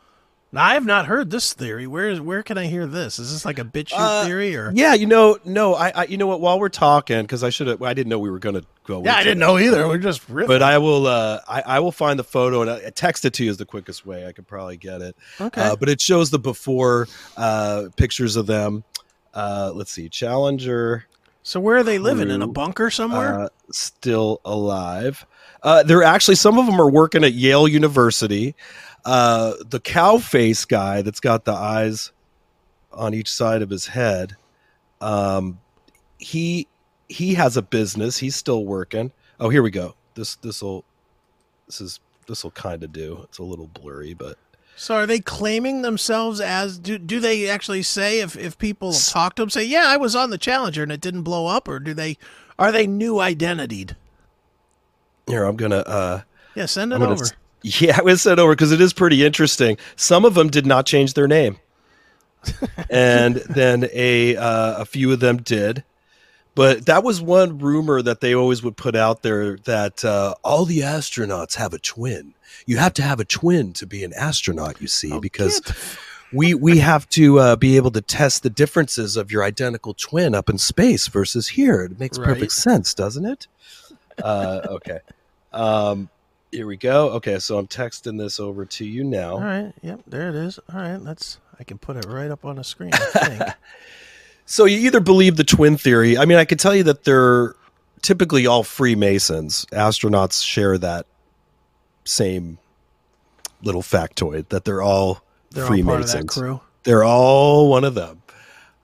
Now, 0.51 0.65
I 0.65 0.75
have 0.75 0.87
not 0.87 1.05
heard 1.07 1.31
this 1.31 1.53
theory. 1.53 1.87
Where 1.87 2.09
is 2.09 2.21
where 2.23 2.43
can 2.43 2.57
I 2.57 2.67
hear 2.67 2.87
this? 2.87 3.19
Is 3.19 3.31
this 3.33 3.45
like 3.45 3.59
a 3.59 3.65
bitch 3.65 3.93
Uh, 3.95 4.25
theory 4.25 4.57
or? 4.57 4.73
yeah 4.75 4.95
you 4.95 5.07
know 5.07 5.39
no 5.45 5.75
i, 5.75 5.89
I 5.95 6.05
you 6.05 6.17
know 6.17 6.27
what 6.27 6.41
while 6.41 6.59
we're 6.59 6.71
talking 6.71 7.21
because 7.23 7.45
i 7.45 7.51
should 7.51 7.67
have 7.67 7.83
i 7.83 7.93
didn't 7.93 8.09
know 8.09 8.19
we 8.19 8.31
were 8.31 8.39
gonna 8.39 8.63
go 8.85 9.03
Yeah, 9.05 9.15
I 9.17 9.23
didn't 9.25 9.41
that. 9.41 9.47
know 9.47 9.59
either. 9.59 9.87
We're 9.87 9.99
just 9.99 10.27
riffing. 10.29 10.47
but 10.47 10.63
i 10.63 10.79
will 10.79 11.07
uh 11.07 11.41
I, 11.47 11.61
I 11.77 11.81
will 11.81 11.93
find 11.93 12.19
the 12.19 12.25
photo 12.25 12.63
and 12.63 12.71
I, 12.71 12.91
text 12.91 13.25
it 13.27 13.35
to 13.35 13.45
you 13.45 13.51
is 13.51 13.59
the 13.59 13.67
quickest 13.67 14.07
way 14.07 14.27
i 14.27 14.33
could 14.33 14.47
probably 14.47 14.79
get 14.79 15.03
it 15.03 15.15
okay. 15.41 15.61
Uh, 15.61 15.77
but 15.77 15.89
it 15.91 16.01
shows 16.01 16.31
the 16.31 16.39
before 16.39 17.09
uh 17.37 17.89
pictures 17.97 18.37
of 18.37 18.47
them 18.47 18.85
uh 19.35 19.71
let's 19.75 19.93
see 19.93 20.09
challenger 20.09 21.05
so 21.49 21.61
where 21.61 21.79
are 21.79 21.83
they 21.83 21.99
living 21.99 22.29
in 22.29 22.43
a 22.43 22.47
bunker 22.47 22.91
somewhere? 22.91 23.41
uh, 23.41 23.49
still 23.73 24.43
alive. 24.45 25.25
Uh, 25.63 25.83
they're 25.83 26.03
actually 26.03 26.35
some 26.35 26.59
of 26.59 26.67
them 26.67 26.79
are 26.79 26.91
working 26.91 27.25
at 27.25 27.33
Yale 27.33 27.67
University. 27.67 28.55
Uh, 29.03 29.55
the 29.67 29.81
cow 29.81 30.19
face 30.19 30.67
guy 30.67 31.01
that's 31.01 31.21
got 31.21 31.47
the 31.47 31.55
eyes 31.55 32.13
on 32.93 33.15
each 33.15 33.33
side 33.33 33.63
of 33.63 33.71
his 33.71 33.87
head. 33.87 34.37
Um, 35.01 35.59
he 36.19 36.69
he 37.09 37.33
has 37.33 37.57
a 37.57 37.63
business. 37.63 38.19
He's 38.19 38.37
still 38.37 38.67
working. 38.67 39.11
Oh, 39.41 39.49
here 39.49 39.63
we 39.63 39.71
go. 39.71 39.95
This 40.17 40.37
this 40.37 40.63
will 40.63 40.85
this 41.67 41.81
is 41.81 42.01
this 42.27 42.45
will 42.45 42.51
kind 42.51 42.85
of 42.85 42.93
do. 42.93 43.21
It's 43.25 43.39
a 43.39 43.43
little 43.43 43.69
blurry, 43.69 44.13
but 44.13 44.37
So 44.81 44.95
are 44.95 45.07
they 45.07 45.19
claiming 45.19 45.83
themselves 45.83 46.41
as 46.41 46.79
do 46.79 46.99
do 46.99 47.19
they 47.19 47.49
actually 47.49 47.83
say 47.83 48.21
if 48.21 48.37
if 48.37 48.57
people 48.59 48.93
talk 48.93 49.35
to 49.35 49.43
them 49.43 49.51
say 49.51 49.65
yeah 49.65 49.85
I 49.87 49.97
was 49.97 50.15
on 50.15 50.31
the 50.31 50.39
Challenger 50.39 50.85
and 50.85 50.93
it 50.93 51.01
didn't 51.01 51.23
blow 51.23 51.49
up 51.49 51.67
or 51.67 51.81
do 51.81 51.95
they 51.95 52.17
are 52.61 52.71
they 52.71 52.87
new 52.87 53.19
identitied? 53.19 53.97
here 55.27 55.45
I'm 55.45 55.57
gonna. 55.57 55.79
uh 55.79 56.21
Yeah, 56.55 56.67
send 56.67 56.93
it 56.93 56.97
I'm 56.97 57.03
over. 57.03 57.27
Yeah, 57.63 57.99
I 57.99 58.03
would 58.03 58.21
send 58.21 58.39
over 58.39 58.53
because 58.53 58.71
it 58.71 58.81
is 58.81 58.93
pretty 58.93 59.25
interesting. 59.25 59.79
Some 59.97 60.25
of 60.25 60.35
them 60.35 60.49
did 60.49 60.65
not 60.65 60.87
change 60.87 61.15
their 61.15 61.27
name, 61.27 61.59
and 62.91 63.37
then 63.51 63.89
a 63.93 64.37
uh, 64.37 64.83
a 64.83 64.85
few 64.85 65.13
of 65.13 65.19
them 65.19 65.39
did. 65.39 65.83
But 66.59 66.87
that 66.87 67.05
was 67.05 67.21
one 67.23 67.59
rumor 67.59 68.03
that 68.03 68.21
they 68.21 68.35
always 68.35 68.65
would 68.65 68.77
put 68.77 68.97
out 68.97 69.23
there 69.23 69.59
that 69.59 70.05
uh, 70.05 70.35
all 70.43 70.65
the 70.65 70.81
astronauts 70.81 71.55
have 71.55 71.73
a 71.73 71.79
twin. 71.79 72.35
You 72.67 72.79
have 72.79 72.95
to 72.95 73.03
have 73.03 73.21
a 73.21 73.25
twin 73.25 73.73
to 73.75 73.87
be 73.87 74.03
an 74.03 74.13
astronaut. 74.13 74.81
You 74.81 74.89
see, 74.89 75.13
Oh, 75.13 75.21
because 75.21 75.63
we 76.33 76.55
we 76.55 76.79
have 76.79 77.09
to 77.11 77.39
uh, 77.39 77.55
be 77.57 77.77
able 77.77 77.93
to 77.93 78.01
test 78.01 78.43
the 78.43 78.51
differences 78.51 79.17
of 79.17 79.31
your 79.31 79.45
identical 79.45 79.95
twin 79.95 80.35
up 80.35 80.51
in 80.51 80.59
space 80.59 81.07
versus 81.07 81.47
here. 81.47 81.83
It 81.83 82.01
makes 82.01 82.19
Right. 82.19 82.27
perfect 82.27 82.51
sense, 82.53 82.93
doesn't 82.93 83.25
it? 83.25 83.47
Uh, 84.21 84.61
okay. 84.69 84.99
Um, 85.53 86.09
here 86.51 86.67
we 86.67 86.77
go. 86.77 87.11
Okay, 87.11 87.39
so 87.39 87.57
I'm 87.57 87.69
texting 87.69 88.19
this 88.19 88.41
over 88.41 88.65
to 88.65 88.85
you 88.85 89.05
now. 89.05 89.35
all 89.35 89.41
right, 89.41 89.73
yep, 89.81 90.01
there 90.09 90.29
it 90.29 90.35
is. 90.35 90.59
All 90.75 90.81
right, 90.81 91.01
let's 91.01 91.39
I 91.61 91.63
can 91.63 91.79
put 91.79 91.97
it 91.97 92.05
right 92.07 92.33
up 92.33 92.45
on 92.45 92.57
the 92.57 92.65
screen. 92.65 92.91
I 92.93 92.99
think. 92.99 93.43
So 94.51 94.65
you 94.65 94.79
either 94.79 95.01
believe 95.01 95.37
the 95.37 95.45
twin 95.45 95.77
theory. 95.77 96.17
I 96.17 96.25
mean, 96.25 96.39
I 96.39 96.47
can 96.47 96.57
tell 96.57 96.75
you 96.75 96.83
that 96.85 97.05
they're 97.05 97.55
typically 98.01 98.47
all 98.47 98.63
Freemasons. 98.63 99.67
Astronauts 99.73 100.43
share 100.43 100.79
that 100.79 101.05
same 102.07 102.57
little 103.63 103.83
factoid 103.83 104.49
that 104.49 104.65
they're 104.65 104.81
all 104.81 105.23
They're 105.51 105.65
all 105.65 105.69
part 105.69 105.79
of 105.81 105.85
Freemasons. 105.85 106.35
that 106.35 106.41
crew. 106.41 106.61
They're 106.85 107.05
all 107.05 107.69
one 107.69 107.85
of 107.85 107.95
them. 107.95 108.23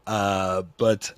Uh, 0.06 0.64
but 0.76 1.14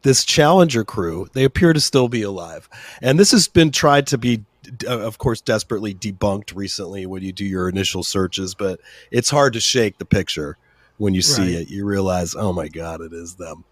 this 0.00 0.24
Challenger 0.24 0.82
crew, 0.82 1.28
they 1.34 1.44
appear 1.44 1.74
to 1.74 1.80
still 1.80 2.08
be 2.08 2.22
alive. 2.22 2.70
And 3.02 3.18
this 3.18 3.32
has 3.32 3.48
been 3.48 3.70
tried 3.70 4.06
to 4.06 4.16
be, 4.16 4.44
uh, 4.88 4.98
of 5.00 5.18
course, 5.18 5.42
desperately 5.42 5.94
debunked 5.94 6.56
recently 6.56 7.04
when 7.04 7.22
you 7.22 7.32
do 7.32 7.44
your 7.44 7.68
initial 7.68 8.02
searches, 8.02 8.54
but 8.54 8.80
it's 9.10 9.28
hard 9.28 9.52
to 9.52 9.60
shake 9.60 9.98
the 9.98 10.06
picture 10.06 10.56
when 11.02 11.14
you 11.14 11.22
see 11.22 11.42
Right. 11.56 11.62
it. 11.62 11.68
You 11.68 11.84
realize, 11.84 12.36
oh 12.36 12.52
my 12.52 12.68
God, 12.68 13.00
it 13.00 13.12
is 13.12 13.34
them. 13.34 13.64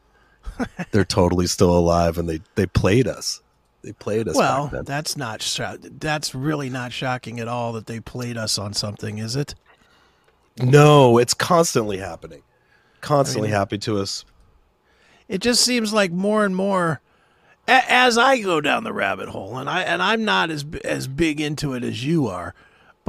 They're 0.91 1.05
totally 1.05 1.47
still 1.47 1.77
alive 1.79 2.19
and 2.19 2.29
they, 2.29 2.41
they 2.57 2.67
played 2.67 3.07
us. 3.07 3.41
They 3.83 3.93
played 3.93 4.27
us. 4.29 4.35
Well, 4.37 4.69
that's 4.85 5.17
not 5.17 5.41
sho- 5.41 5.79
that's 5.81 6.35
really 6.35 6.69
not 6.69 6.93
shocking 6.93 7.39
at 7.39 7.47
all 7.49 7.73
that 7.75 7.87
they 7.87 8.01
played 8.01 8.37
us 8.37 8.59
on 8.59 8.73
something, 8.75 9.19
is 9.19 9.37
it? 9.37 9.55
no, 10.61 11.17
it's 11.19 11.33
constantly 11.33 11.97
happening. 11.99 12.43
Constantly 13.01 13.49
I 13.49 13.53
mean- 13.53 13.59
happening 13.59 13.81
to 13.83 13.99
us. 14.01 14.25
It 15.29 15.41
just 15.41 15.63
seems 15.65 15.93
like 15.93 16.11
more 16.11 16.45
and 16.45 16.55
more 16.57 17.01
a- 17.69 17.85
as 17.91 18.19
I 18.19 18.41
go 18.41 18.61
down 18.61 18.83
the 18.85 18.93
rabbit 18.93 19.29
hole, 19.29 19.57
and 19.57 19.71
I 19.71 19.83
and 19.83 20.03
I'm 20.03 20.25
not 20.25 20.51
as 20.51 20.65
b- 20.65 20.81
as 20.85 21.07
big 21.07 21.41
into 21.41 21.73
it 21.75 21.85
as 21.85 22.05
you 22.05 22.27
are, 22.27 22.55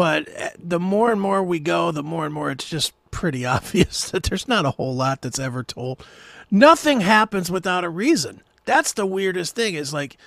but 0.01 0.27
uh, 0.36 0.50
the 0.58 0.79
more 0.79 1.12
and 1.12 1.22
more 1.22 1.43
we 1.43 1.60
go, 1.60 1.91
the 1.91 2.01
more 2.01 2.25
and 2.25 2.34
more 2.34 2.50
it's 2.50 2.67
just 2.67 2.91
pretty 3.12 3.46
obvious 3.58 4.10
that 4.10 4.24
there's 4.24 4.48
not 4.48 4.65
a 4.65 4.72
whole 4.72 4.96
lot 4.96 5.22
that's 5.22 5.38
ever 5.38 5.62
told. 5.62 6.03
Nothing 6.50 7.01
happens 7.01 7.51
without 7.51 7.84
a 7.84 7.89
reason. 7.89 8.41
That's 8.65 8.93
the 8.93 9.05
weirdest 9.05 9.53
thing. 9.53 9.75
Is 9.75 9.93
like 9.93 10.17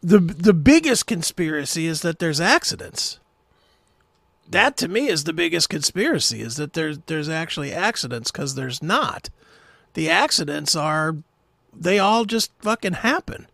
the 0.00 0.20
the 0.20 0.52
biggest 0.52 1.08
conspiracy 1.08 1.88
is 1.88 2.02
that 2.02 2.20
there's 2.20 2.40
accidents. 2.40 3.18
That 4.48 4.76
to 4.76 4.86
me 4.86 5.08
is 5.08 5.24
the 5.24 5.32
biggest 5.32 5.68
conspiracy 5.68 6.40
is 6.40 6.54
that 6.54 6.74
there's 6.74 7.00
there's 7.06 7.28
actually 7.28 7.72
accidents 7.72 8.30
because 8.30 8.54
there's 8.54 8.80
not. 8.80 9.28
The 9.94 10.08
accidents 10.08 10.76
are 10.76 11.16
they 11.76 11.98
all 11.98 12.24
just 12.24 12.52
fucking 12.60 12.92
happen. 12.92 13.48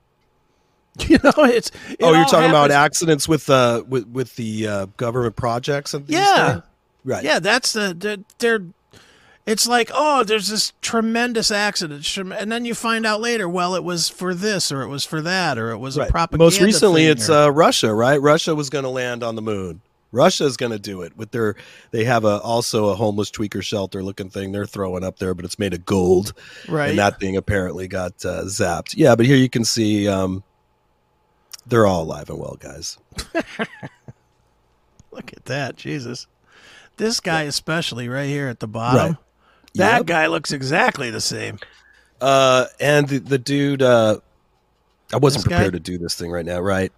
You 1.09 1.19
know, 1.23 1.33
it's 1.45 1.71
it 1.91 1.99
oh, 2.03 2.13
you're 2.15 2.25
talking 2.25 2.51
about 2.51 2.71
accidents 2.71 3.29
with 3.29 3.49
uh 3.51 3.83
with 3.89 4.07
with 4.09 4.37
the 4.37 4.67
uh, 4.67 4.87
government 4.97 5.37
projects 5.37 5.95
and 5.95 6.09
Yeah. 6.09 6.53
things? 6.53 6.63
right. 7.05 7.25
Yeah, 7.25 7.39
that's 7.39 7.73
the 7.73 7.95
they're, 7.99 8.17
they're 8.39 8.67
It's 9.47 9.67
like, 9.69 9.91
oh, 9.95 10.25
there's 10.25 10.49
this 10.49 10.73
tremendous 10.83 11.51
accident, 11.53 12.17
and 12.17 12.51
then 12.51 12.65
you 12.65 12.75
find 12.75 13.07
out 13.07 13.21
later, 13.21 13.49
well, 13.49 13.77
it 13.77 13.85
was 13.85 14.09
for 14.09 14.35
this, 14.35 14.73
or 14.73 14.83
it 14.83 14.89
was 14.89 15.05
for 15.05 15.21
that, 15.23 15.57
or 15.57 15.71
it 15.71 15.79
was 15.79 15.97
a 15.97 16.01
Right. 16.01 16.11
propaganda. 16.11 16.45
Most 16.45 16.61
recently, 16.61 17.07
it's 17.07 17.31
or- 17.31 17.45
uh, 17.45 17.49
Russia, 17.51 17.95
right? 17.95 18.21
Russia 18.21 18.55
was 18.57 18.71
going 18.71 18.83
to 18.85 18.91
land 18.91 19.23
on 19.23 19.37
the 19.37 19.43
moon. 19.43 19.83
Russia 20.11 20.45
is 20.47 20.57
going 20.57 20.73
to 20.73 20.79
do 20.79 21.03
it 21.03 21.17
with 21.17 21.31
their. 21.31 21.55
They 21.93 22.05
have 22.05 22.25
a 22.25 22.41
also 22.41 22.89
a 22.89 22.95
homeless 22.97 23.31
tweaker 23.31 23.63
shelter 23.63 24.03
looking 24.03 24.31
thing 24.31 24.51
they're 24.51 24.65
throwing 24.67 25.05
up 25.05 25.19
there, 25.19 25.35
but 25.35 25.45
it's 25.45 25.59
made 25.59 25.75
of 25.75 25.85
gold, 25.85 26.33
right. 26.69 26.89
and 26.91 26.99
that 26.99 27.21
thing 27.21 27.37
apparently 27.37 27.87
got 27.87 28.13
uh, 28.25 28.45
zapped. 28.47 28.95
Yeah, 28.97 29.15
but 29.15 29.27
here 29.27 29.37
you 29.37 29.49
can 29.51 29.65
see 29.65 30.09
um, 30.09 30.43
they're 31.67 31.87
all 31.87 32.03
alive 32.03 32.29
and 32.31 32.39
well, 32.39 32.57
guys. 32.61 32.99
Look 35.11 35.33
at 35.33 35.45
that, 35.47 35.77
Jesus! 35.77 36.27
This 36.97 37.21
guy, 37.21 37.43
especially 37.43 38.09
right 38.09 38.29
here 38.29 38.49
at 38.49 38.61
the 38.61 38.67
bottom, 38.69 39.07
Right. 39.13 39.17
that 39.75 39.97
Yep. 39.99 40.07
guy 40.07 40.27
looks 40.27 40.53
exactly 40.53 41.11
the 41.11 41.21
same. 41.21 41.59
Uh, 42.21 42.67
and 42.81 43.09
the, 43.09 43.19
the 43.19 43.39
dude, 43.39 43.83
uh, 43.83 44.19
I 45.13 45.17
wasn't 45.19 45.45
This 45.45 45.49
guy? 45.51 45.57
prepared 45.57 45.73
to 45.75 45.81
do 45.81 45.99
this 45.99 46.15
thing 46.15 46.31
right 46.31 46.45
now, 46.45 46.61
right? 46.61 46.93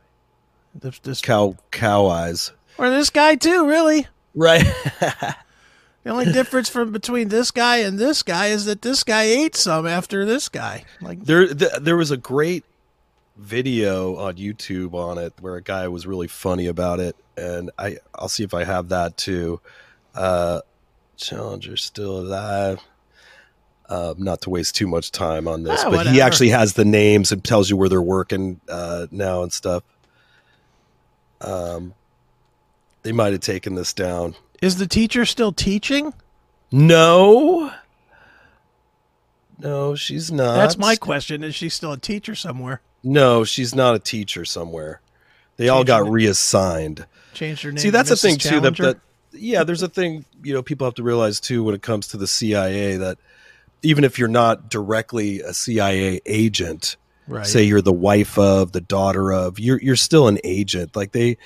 This, 0.75 0.99
this, 1.01 1.21
Cow, 1.21 1.57
cow 1.71 2.07
eyes, 2.07 2.53
or 2.77 2.91
this 2.91 3.11
guy 3.11 3.35
too, 3.35 3.67
really. 3.69 4.07
right? 4.35 4.65
The 6.05 6.11
only 6.15 6.33
difference 6.33 6.71
from 6.71 6.91
between 6.91 7.29
this 7.29 7.51
guy 7.51 7.79
and 7.79 7.99
this 7.99 8.23
guy 8.23 8.47
is 8.47 8.65
that 8.65 8.81
this 8.81 9.05
guy 9.05 9.25
ate 9.25 9.55
some 9.55 9.87
after 9.87 10.25
this 10.25 10.49
guy. 10.49 10.85
Like, 11.03 11.25
there, 11.25 11.53
th- 11.53 11.73
there 11.83 11.99
was 11.99 12.11
a 12.11 12.17
great 12.17 12.65
video 13.39 14.17
on 14.17 14.35
YouTube 14.37 14.95
on 14.95 15.17
it 15.19 15.33
where 15.41 15.57
a 15.57 15.63
guy 15.63 15.89
was 15.89 16.07
really 16.07 16.27
funny 16.29 16.67
about 16.67 17.01
it, 17.01 17.17
and 17.37 17.71
I, 17.79 17.99
I'll 18.15 18.29
see 18.29 18.45
if 18.45 18.53
I 18.53 18.65
have 18.65 18.89
that 18.91 19.17
too. 19.17 19.61
Uh, 20.15 20.61
Challenger 21.17 21.77
still 21.77 22.19
alive. 22.19 22.81
Uh, 23.89 24.13
not 24.19 24.43
to 24.43 24.51
waste 24.51 24.75
too 24.75 24.87
much 24.87 25.11
time 25.11 25.49
on 25.49 25.63
this, 25.63 25.83
Ah, 25.83 25.91
but 25.91 26.07
he 26.09 26.21
actually 26.21 26.51
has 26.51 26.75
the 26.75 26.85
names 26.85 27.33
and 27.33 27.43
tells 27.43 27.71
you 27.71 27.77
where 27.77 27.89
they're 27.89 28.03
working 28.03 28.61
uh, 28.69 29.07
now 29.11 29.43
and 29.43 29.51
stuff. 29.51 29.83
Um, 31.41 31.95
they 33.03 33.13
might 33.13 33.33
have 33.33 33.41
taken 33.41 33.77
this 33.77 33.95
down. 33.95 34.35
is 34.61 34.77
the 34.77 34.87
teacher 34.87 35.25
still 35.25 35.53
teaching? 35.53 36.13
No. 36.71 37.73
No, 39.59 39.95
she's 39.95 40.31
not. 40.31 40.57
That's 40.57 40.77
my 40.77 40.95
question. 40.95 41.43
Is 41.43 41.55
she 41.55 41.71
still 41.71 41.93
a 41.93 41.99
teacher 41.99 42.35
somewhere? 42.35 42.83
No, 43.09 43.43
she's 43.43 43.75
not 43.75 43.95
a 43.95 43.99
teacher 43.99 44.45
somewhere. 44.45 45.01
They 45.57 45.71
all 45.71 45.83
got 45.83 46.09
reassigned. 46.09 47.07
Changed 47.33 47.63
her 47.63 47.73
name. 47.73 47.79
See, 47.79 47.91
that's 47.91 48.11
Mrs. 48.11 48.23
thing 48.23 48.37
too. 48.37 48.61
That, 48.61 48.77
that 48.77 48.99
yeah, 49.33 49.65
there's 49.65 49.83
a 49.83 49.89
thing 49.89 50.27
you 50.43 50.53
know 50.53 50.63
people 50.63 50.87
have 50.87 50.95
to 50.97 51.03
realize 51.03 51.41
too 51.41 51.65
when 51.65 51.75
it 51.75 51.81
comes 51.81 52.09
to 52.09 52.19
the 52.19 52.27
CIA 52.27 52.97
that 52.99 53.19
even 53.83 54.05
if 54.05 54.19
you're 54.19 54.29
not 54.29 54.69
directly 54.69 55.41
a 55.41 55.55
CIA 55.55 56.21
agent, 56.27 56.97
right. 57.27 57.47
say 57.47 57.63
you're 57.63 57.81
the 57.81 57.93
wife 57.93 58.39
of, 58.39 58.73
the 58.73 58.81
daughter 58.81 59.33
of, 59.33 59.59
you're 59.59 59.81
you're 59.81 59.97
still 59.97 60.29
an 60.29 60.39
agent. 60.45 60.95
Like 60.95 61.13
they, 61.13 61.39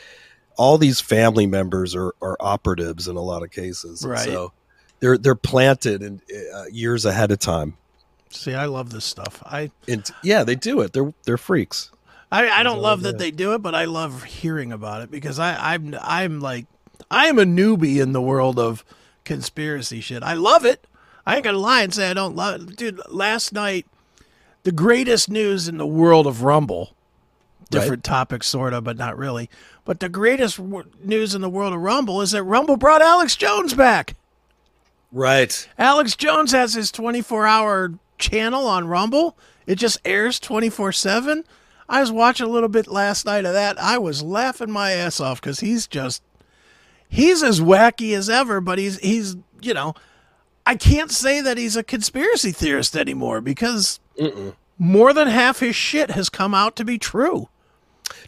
all 0.57 0.79
these 0.79 1.01
family 1.01 1.47
members 1.47 1.95
are 1.95 2.13
are 2.21 2.37
operatives 2.41 3.07
in 3.07 3.15
a 3.15 3.23
lot 3.23 3.45
of 3.45 3.53
cases. 3.53 4.05
Right. 4.05 4.19
So 4.19 4.53
they're 4.99 5.17
they're 5.17 5.37
planted 5.37 6.03
in 6.03 6.21
uh, 6.55 6.65
years 6.73 7.05
ahead 7.05 7.31
of 7.31 7.39
time. 7.39 7.77
See, 8.35 8.55
I 8.55 8.67
love 8.67 8.91
this 8.91 9.05
stuff. 9.05 9.43
I 9.47 9.71
And 9.89 10.09
yeah, 10.23 10.45
they 10.45 10.55
do 10.55 10.81
it. 10.81 10.93
They're 10.93 11.13
they're 11.25 11.39
freaks. 11.39 11.91
I, 12.31 12.49
I 12.49 12.63
don't 12.63 12.81
love 12.81 13.03
that 13.03 13.19
they 13.19 13.31
do 13.31 13.53
it, 13.53 13.59
but 13.59 13.75
I 13.75 13.85
love 13.85 14.25
hearing 14.25 14.73
about 14.73 15.03
it 15.03 15.11
because 15.11 15.39
I, 15.39 15.75
I'm 15.75 15.95
I'm 16.01 16.41
like 16.41 16.67
I 17.11 17.27
am 17.27 17.39
a 17.39 17.45
newbie 17.45 18.01
in 18.01 18.13
the 18.13 18.23
world 18.23 18.59
of 18.59 18.85
conspiracy 19.25 20.01
shit. 20.01 20.23
I 20.23 20.33
love 20.33 20.65
it. 20.65 20.87
I 21.27 21.37
ain't 21.37 21.45
gonna 21.45 21.59
lie 21.59 21.83
and 21.83 21.93
say 21.93 22.11
I 22.11 22.15
don't 22.15 22.35
love 22.35 22.71
it. 22.71 22.77
Dude, 22.77 23.01
last 23.09 23.53
night, 23.53 23.87
the 24.63 24.73
greatest 24.73 25.29
news 25.29 25.69
in 25.69 25.77
the 25.77 25.87
world 25.87 26.27
of 26.27 26.43
Rumble, 26.43 26.95
different 27.71 28.03
topic 28.03 28.43
sort 28.43 28.73
of, 28.73 28.83
but 28.83 28.97
not 28.97 29.19
really. 29.19 29.51
But 29.85 30.01
the 30.01 30.09
greatest 30.09 30.57
w- 30.57 30.89
news 31.05 31.35
in 31.35 31.43
the 31.43 31.51
world 31.51 31.75
of 31.75 31.81
Rumble 31.81 32.23
is 32.23 32.31
that 32.31 32.45
Rumble 32.45 32.77
brought 32.77 33.03
Alex 33.03 33.37
Jones 33.37 33.75
back. 33.75 34.15
Right. 35.13 35.69
Alex 35.79 36.17
Jones 36.17 36.53
has 36.53 36.75
his 36.75 36.91
24 36.91 37.47
hour 37.47 37.93
channel 38.23 38.67
on 38.67 38.89
Rumble. 38.89 39.37
It 39.67 39.75
just 39.77 40.01
airs 40.05 40.41
24 40.41 40.93
7. 40.93 41.45
I 41.89 42.01
was 42.01 42.11
watching 42.11 42.47
a 42.47 42.51
little 42.51 42.71
bit 42.71 42.87
last 42.87 43.27
night 43.27 43.45
of 43.45 43.53
that. 43.53 43.79
I 43.79 43.99
was 43.99 44.23
laughing 44.23 44.71
my 44.71 44.93
ass 44.93 45.21
off 45.21 45.41
because 45.41 45.61
he's 45.61 45.87
just, 45.87 46.23
he's 47.09 47.43
as 47.43 47.61
wacky 47.61 48.17
as 48.17 48.31
ever, 48.31 48.61
but 48.63 48.79
he's, 48.79 48.99
he's, 49.01 49.37
you 49.61 49.75
know, 49.75 49.93
I 50.65 50.77
can't 50.77 51.11
say 51.11 51.41
that 51.43 51.59
he's 51.59 51.77
a 51.77 51.83
conspiracy 51.83 52.53
theorist 52.53 52.97
anymore 52.97 53.41
because 53.43 54.01
more 54.79 55.13
than 55.13 55.29
half 55.29 55.61
his 55.61 55.77
shit 55.77 56.13
has 56.13 56.29
come 56.31 56.55
out 56.55 56.77
to 56.77 56.85
be 56.85 56.99
true. 56.99 57.49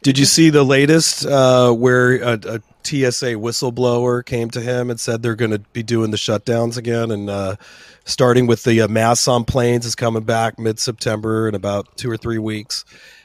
Did 0.02 0.18
you 0.18 0.24
see 0.24 0.50
the 0.50 0.64
latest 0.64 1.24
uh, 1.26 1.72
where 1.72 2.16
a, 2.22 2.32
a 2.44 2.60
TSA 2.84 3.34
whistleblower 3.36 4.24
came 4.24 4.50
to 4.50 4.60
him 4.60 4.90
and 4.90 5.00
said 5.00 5.22
they're 5.22 5.34
going 5.34 5.50
to 5.52 5.58
be 5.58 5.82
doing 5.82 6.10
the 6.10 6.16
shutdowns 6.18 6.76
again 6.76 7.10
and 7.10 7.30
uh, 7.30 7.56
starting 8.04 8.46
with 8.46 8.64
the 8.64 8.82
uh, 8.82 8.88
masks 8.88 9.26
on 9.26 9.44
planes 9.44 9.86
is 9.86 9.94
coming 9.94 10.22
back 10.24 10.58
mid 10.58 10.78
September 10.78 11.48
in 11.48 11.54
about 11.54 11.96
two 11.96 12.10
or 12.10 12.16
three 12.16 12.38
weeks, 12.38 12.84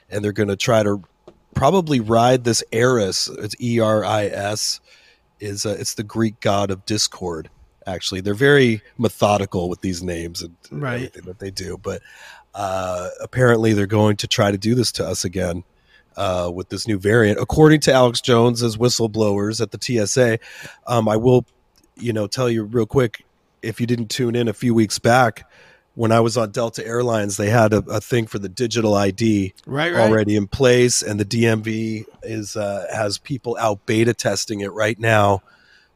and 0.10 0.24
they're 0.24 0.32
going 0.32 0.50
to 0.50 0.56
try 0.56 0.82
to 0.84 1.04
probably 1.56 2.00
ride 2.00 2.44
this 2.46 2.64
Eris. 2.72 3.28
It's 3.28 3.56
E 3.62 3.80
R 3.80 4.06
I 4.06 4.26
S. 4.26 4.80
Is 5.40 5.66
uh, 5.66 5.76
it's 5.80 5.94
the 5.94 6.04
Greek 6.04 6.40
god 6.42 6.70
of 6.72 6.86
discord. 6.86 7.50
Actually, 7.88 8.22
they're 8.22 8.34
very 8.34 8.82
methodical 8.98 9.70
with 9.70 9.82
these 9.82 10.04
names 10.04 10.42
and 10.42 10.56
Right. 10.70 10.96
everything 10.96 11.24
that 11.24 11.40
they 11.40 11.50
do. 11.50 11.78
But 11.78 12.02
uh, 12.54 13.10
apparently, 13.22 13.74
they're 13.74 13.88
going 13.88 14.18
to 14.18 14.28
try 14.28 14.52
to 14.52 14.58
do 14.58 14.76
this 14.76 14.92
to 14.94 15.06
us 15.08 15.24
again 15.26 15.64
uh, 16.20 16.52
with 16.54 16.70
this 16.70 16.88
new 16.88 17.00
variant. 17.00 17.40
According 17.40 17.80
to 17.82 17.94
Alex 17.94 18.20
Jones 18.20 18.62
as 18.62 18.78
whistleblowers 18.78 19.62
at 19.62 19.72
the 19.72 19.80
TSA, 19.82 20.38
um, 20.86 21.08
I 21.08 21.16
will, 21.16 21.46
you 21.96 22.14
know, 22.14 22.28
tell 22.28 22.50
you 22.50 22.64
real 22.66 22.86
quick. 22.86 23.26
If 23.62 23.82
you 23.82 23.88
didn't 23.88 24.10
tune 24.10 24.36
in 24.36 24.48
a 24.48 24.54
few 24.54 24.74
weeks 24.74 25.00
back, 25.00 25.50
when 25.96 26.12
I 26.12 26.20
was 26.20 26.38
on 26.38 26.52
Delta 26.52 26.86
Airlines, 26.86 27.38
they 27.38 27.50
had 27.50 27.74
a, 27.74 27.78
a 27.90 28.00
thing 28.00 28.28
for 28.28 28.40
the 28.40 28.48
digital 28.48 28.96
ID 28.96 29.54
Right, 29.66 29.94
already 29.94 30.36
in 30.36 30.48
place, 30.48 31.02
and 31.02 31.20
the 31.20 31.26
DMV 31.26 32.06
is 32.24 32.56
uh, 32.56 32.88
has 32.94 33.18
people 33.18 33.58
out 33.60 33.86
beta 33.86 34.14
testing 34.14 34.62
it 34.62 34.72
right 34.72 35.00
now 35.00 35.42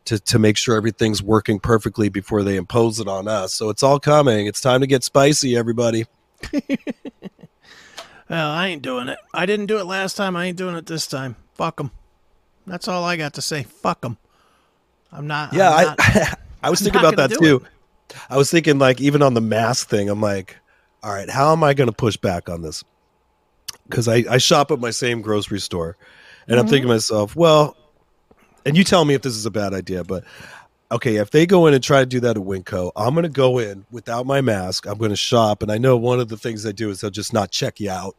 to 0.05 0.19
to 0.19 0.39
make 0.39 0.57
sure 0.57 0.75
everything's 0.75 1.23
working 1.23 1.59
perfectly 1.59 2.09
before 2.09 2.43
they 2.43 2.57
impose 2.57 2.99
it 2.99 3.07
on 3.07 3.27
us. 3.27 3.53
So 3.53 3.69
it's 3.69 3.83
all 3.83 3.99
coming. 3.99 4.45
It's 4.45 4.59
time 4.59 4.81
to 4.81 4.87
get 4.87 5.03
spicy, 5.03 5.55
everybody. 5.55 6.05
Well, 8.33 8.49
I 8.49 8.69
ain't 8.69 8.81
doing 8.81 9.09
it. 9.09 9.19
I 9.31 9.45
didn't 9.45 9.67
do 9.67 9.77
it 9.77 9.83
last 9.83 10.17
time. 10.17 10.35
I 10.35 10.45
ain't 10.45 10.57
doing 10.57 10.75
it 10.75 10.87
this 10.87 11.05
time. 11.05 11.35
Fuck 11.53 11.77
them. 11.77 11.91
That's 12.65 12.87
all 12.87 13.03
I 13.03 13.15
got 13.15 13.35
to 13.35 13.43
say. 13.43 13.61
Fuck 13.61 14.01
them. 14.01 14.17
I'm 15.11 15.27
not. 15.27 15.53
Yeah, 15.53 15.69
I'm 15.69 15.85
not- 15.85 15.99
I 15.99 16.35
I 16.63 16.69
was 16.71 16.81
I'm 16.81 16.85
thinking 16.85 16.99
about 16.99 17.17
that 17.17 17.37
too. 17.37 17.63
I 18.31 18.37
was 18.37 18.49
thinking 18.49 18.79
like 18.79 18.99
even 18.99 19.21
on 19.21 19.35
the 19.35 19.41
mask 19.41 19.87
thing, 19.87 20.09
I'm 20.09 20.19
like, 20.19 20.57
all 21.03 21.13
right, 21.13 21.29
how 21.29 21.51
am 21.51 21.63
I 21.63 21.75
going 21.75 21.89
to 21.89 21.95
push 21.95 22.17
back 22.17 22.49
on 22.49 22.63
this? 22.63 22.83
Because 23.87 24.07
I 24.07 24.23
I 24.27 24.39
shop 24.39 24.71
at 24.71 24.79
my 24.79 24.89
same 24.89 25.21
grocery 25.21 25.59
store, 25.59 25.95
and 26.47 26.59
I'm 26.59 26.65
thinking 26.65 26.85
mm-hmm. 26.85 26.89
to 26.89 26.95
myself, 26.95 27.35
well, 27.35 27.77
and 28.65 28.75
you 28.75 28.83
tell 28.83 29.05
me 29.05 29.13
if 29.13 29.21
this 29.21 29.35
is 29.35 29.45
a 29.45 29.51
bad 29.51 29.75
idea, 29.75 30.03
but 30.03 30.23
okay, 30.91 31.17
if 31.17 31.29
they 31.29 31.45
go 31.45 31.67
in 31.67 31.75
and 31.75 31.83
try 31.83 31.99
to 31.99 32.05
do 32.07 32.19
that 32.21 32.35
at 32.35 32.43
Winco, 32.43 32.91
I'm 32.95 33.13
going 33.13 33.23
to 33.23 33.29
go 33.29 33.59
in 33.59 33.85
without 33.91 34.25
my 34.25 34.41
mask. 34.41 34.87
I'm 34.87 34.97
going 34.97 35.11
to 35.11 35.15
shop, 35.15 35.61
and 35.61 35.71
I 35.71 35.77
know 35.77 35.97
one 35.97 36.19
of 36.19 36.29
the 36.29 36.37
things 36.37 36.63
they 36.63 36.73
do 36.73 36.89
is 36.89 37.01
they'll 37.01 37.11
just 37.11 37.31
not 37.31 37.51
check 37.51 37.79
you 37.79 37.91
out 37.91 38.15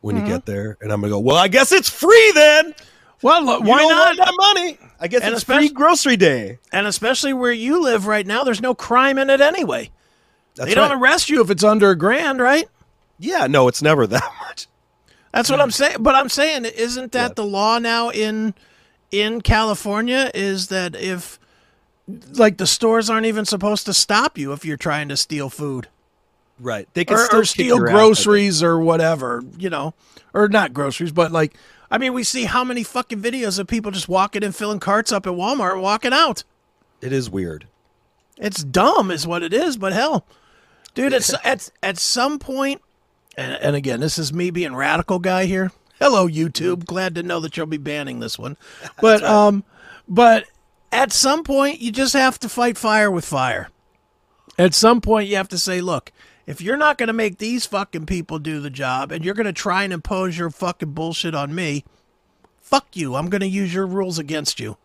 when 0.00 0.16
you 0.16 0.22
get 0.22 0.44
mm-hmm. 0.44 0.50
there, 0.50 0.78
and 0.80 0.92
I'm 0.92 1.00
going 1.00 1.10
to 1.10 1.16
go, 1.16 1.20
well, 1.20 1.36
I 1.36 1.48
guess 1.48 1.72
it's 1.72 1.88
free 1.88 2.32
then. 2.32 2.74
well, 3.22 3.44
look, 3.44 3.64
why 3.64 3.84
not? 3.84 4.16
that 4.16 4.34
money? 4.54 4.78
I 4.98 5.08
guess 5.08 5.22
And 5.22 5.34
it's 5.34 5.44
free 5.44 5.68
grocery 5.68 6.16
day. 6.16 6.58
And 6.72 6.86
especially 6.86 7.32
where 7.32 7.52
you 7.52 7.82
live 7.82 8.06
right 8.06 8.26
now, 8.26 8.44
there's 8.44 8.62
no 8.62 8.74
crime 8.74 9.18
in 9.18 9.30
it 9.30 9.40
anyway. 9.40 9.90
That's 10.56 10.68
they 10.68 10.74
don't 10.74 10.92
arrest 10.92 11.30
you 11.30 11.40
if 11.42 11.50
it's 11.50 11.64
under 11.64 11.90
a 11.90 11.96
grand, 11.96 12.40
right? 12.40 12.68
Yeah, 13.18 13.46
no, 13.46 13.68
it's 13.68 13.82
never 13.82 14.06
that 14.06 14.32
much. 14.40 14.66
That's 15.32 15.50
what 15.50 15.60
I'm 15.60 15.70
saying. 15.70 15.98
But 16.00 16.14
I'm 16.14 16.28
saying, 16.28 16.64
isn't 16.64 17.12
that 17.12 17.30
Yeah. 17.30 17.34
the 17.34 17.44
law 17.44 17.78
now 17.78 18.10
in 18.10 18.54
in 19.10 19.42
California? 19.42 20.30
Is 20.34 20.68
that 20.68 20.96
if 20.96 21.38
like 22.32 22.56
the 22.56 22.66
stores 22.66 23.08
aren't 23.08 23.26
even 23.26 23.44
supposed 23.44 23.86
to 23.86 23.94
stop 23.94 24.36
you 24.36 24.52
if 24.52 24.64
you're 24.64 24.76
trying 24.76 25.08
to 25.08 25.16
steal 25.16 25.48
food 25.48 25.88
Right. 26.60 26.88
They 26.92 27.04
can 27.04 27.16
or, 27.16 27.24
still 27.24 27.40
or 27.40 27.44
steal 27.44 27.76
your 27.76 27.88
ass, 27.88 27.94
I 27.94 27.98
think. 27.98 28.06
groceries 28.06 28.62
or 28.62 28.78
whatever, 28.78 29.42
you 29.58 29.70
know, 29.70 29.94
or 30.34 30.48
not 30.48 30.74
groceries, 30.74 31.12
but 31.12 31.32
like 31.32 31.56
I 31.90 31.98
mean, 31.98 32.12
we 32.12 32.22
see 32.22 32.44
how 32.44 32.62
many 32.62 32.84
fucking 32.84 33.20
videos 33.20 33.58
of 33.58 33.66
people 33.66 33.90
just 33.90 34.08
walking 34.08 34.44
and 34.44 34.54
filling 34.54 34.78
carts 34.78 35.10
up 35.10 35.26
at 35.26 35.32
Walmart, 35.32 35.72
and 35.72 35.82
walking 35.82 36.12
out. 36.12 36.44
It 37.00 37.12
is 37.12 37.28
weird. 37.28 37.66
It's 38.36 38.62
dumb, 38.62 39.10
is 39.10 39.26
what 39.26 39.42
it 39.42 39.52
is. 39.52 39.76
But 39.76 39.92
hell, 39.92 40.24
dude, 40.94 41.12
it's 41.12 41.34
at 41.44 41.70
at 41.82 41.98
some 41.98 42.38
point, 42.38 42.80
and, 43.36 43.54
and 43.54 43.74
again, 43.74 44.00
this 44.00 44.18
is 44.18 44.32
me 44.32 44.50
being 44.50 44.74
radical 44.74 45.18
guy 45.18 45.46
here. 45.46 45.72
Hello, 45.98 46.28
YouTube. 46.28 46.86
Glad 46.86 47.14
to 47.16 47.22
know 47.22 47.40
that 47.40 47.56
you'll 47.56 47.66
be 47.66 47.76
banning 47.76 48.20
this 48.20 48.38
one, 48.38 48.56
but 49.00 49.24
um, 49.24 49.64
but 50.08 50.44
at 50.92 51.12
some 51.12 51.42
point, 51.42 51.80
you 51.80 51.90
just 51.90 52.14
have 52.14 52.38
to 52.40 52.48
fight 52.48 52.78
fire 52.78 53.10
with 53.10 53.24
fire, 53.24 53.68
At 54.60 54.74
some 54.74 55.00
point, 55.00 55.26
you 55.26 55.36
have 55.36 55.48
to 55.48 55.58
say, 55.58 55.80
look, 55.80 56.12
if 56.46 56.60
you're 56.60 56.76
not 56.76 56.98
going 56.98 57.06
to 57.06 57.14
make 57.14 57.38
these 57.38 57.64
fucking 57.64 58.04
people 58.04 58.38
do 58.38 58.60
the 58.60 58.68
job 58.68 59.10
and 59.10 59.24
you're 59.24 59.32
going 59.32 59.46
to 59.46 59.54
try 59.54 59.84
and 59.84 59.92
impose 59.92 60.36
your 60.36 60.50
fucking 60.50 60.92
bullshit 60.92 61.34
on 61.34 61.54
me, 61.54 61.82
fuck 62.60 62.94
you. 62.94 63.14
I'm 63.14 63.30
going 63.30 63.40
to 63.40 63.48
use 63.48 63.72
your 63.72 63.86
rules 63.86 64.18
against 64.18 64.60
you. 64.60 64.76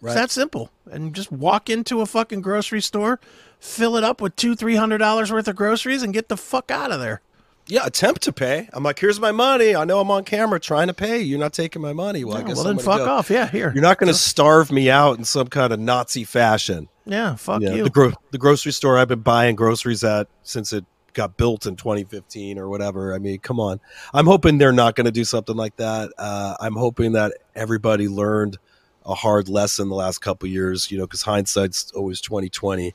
Right. 0.00 0.12
It's 0.12 0.20
that 0.20 0.30
simple. 0.30 0.70
And 0.90 1.14
just 1.14 1.30
walk 1.30 1.68
into 1.68 2.00
a 2.00 2.06
fucking 2.06 2.40
grocery 2.40 2.80
store, 2.80 3.20
fill 3.60 3.96
it 3.96 4.04
up 4.04 4.22
with 4.22 4.34
two, 4.34 4.56
three 4.56 4.76
hundred 4.76 4.98
dollars 4.98 5.30
worth 5.30 5.48
of 5.48 5.56
groceries, 5.56 6.02
and 6.02 6.14
get 6.14 6.30
the 6.30 6.36
fuck 6.38 6.70
out 6.70 6.90
of 6.90 6.98
there. 6.98 7.20
Yeah, 7.68 7.84
attempt 7.84 8.22
to 8.22 8.32
pay. 8.32 8.68
I'm 8.72 8.82
like, 8.84 8.98
here's 8.98 9.18
my 9.18 9.32
money. 9.32 9.74
I 9.74 9.84
know 9.84 10.00
I'm 10.00 10.10
on 10.10 10.22
camera 10.24 10.60
trying 10.60 10.86
to 10.86 10.94
pay. 10.94 11.20
You're 11.20 11.40
not 11.40 11.52
taking 11.52 11.82
my 11.82 11.92
money. 11.92 12.24
Well, 12.24 12.36
I 12.36 12.42
guess 12.42 12.56
well, 12.56 12.64
then 12.64 12.78
fuck 12.78 12.98
go. 12.98 13.10
off. 13.10 13.28
Yeah, 13.28 13.48
here. 13.48 13.72
You're 13.74 13.82
not 13.82 13.98
going 13.98 14.06
to 14.12 14.14
starve 14.18 14.70
me 14.70 14.88
out 14.88 15.18
in 15.18 15.24
some 15.24 15.48
kind 15.48 15.72
of 15.72 15.80
Nazi 15.80 16.22
fashion. 16.24 16.88
yeah, 17.06 17.34
fuck 17.34 17.62
Yeah, 17.62 17.72
you. 17.74 17.82
The, 17.84 17.90
gro- 17.90 18.12
the 18.30 18.38
grocery 18.38 18.70
store 18.72 18.98
I've 18.98 19.08
been 19.08 19.20
buying 19.20 19.56
groceries 19.56 20.04
at 20.04 20.28
since 20.44 20.72
it 20.72 20.84
got 21.12 21.36
built 21.36 21.66
in 21.66 21.74
2015 21.74 22.56
or 22.58 22.68
whatever. 22.68 23.12
I 23.14 23.18
mean, 23.18 23.38
come 23.40 23.58
on. 23.58 23.80
I'm 24.14 24.26
hoping 24.26 24.58
they're 24.58 24.70
not 24.70 24.94
going 24.94 25.06
to 25.06 25.10
do 25.10 25.24
something 25.24 25.56
like 25.56 25.74
that. 25.76 26.12
Uh, 26.18 26.54
I'm 26.60 26.76
hoping 26.76 27.12
that 27.12 27.32
everybody 27.56 28.06
learned 28.06 28.58
a 29.04 29.14
hard 29.14 29.48
lesson 29.48 29.88
the 29.88 29.94
last 29.96 30.18
couple 30.18 30.48
years. 30.48 30.90
You 30.90 30.98
know, 30.98 31.04
because 31.06 31.22
hindsight's 31.22 31.90
always 31.92 32.20
2020. 32.20 32.94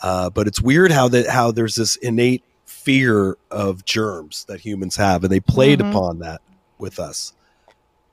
Uh, 0.00 0.30
but 0.30 0.48
it's 0.48 0.60
weird 0.60 0.90
how 0.90 1.06
that 1.08 1.28
how 1.28 1.50
there's 1.52 1.74
this 1.76 1.94
innate 1.96 2.42
fear 2.84 3.36
of 3.50 3.84
germs 3.84 4.44
that 4.44 4.60
humans 4.60 4.96
have, 4.96 5.22
and 5.22 5.32
they 5.32 5.40
played 5.40 5.80
Mhm. 5.80 5.90
upon 5.90 6.18
that 6.20 6.40
with 6.78 6.98
us. 6.98 7.32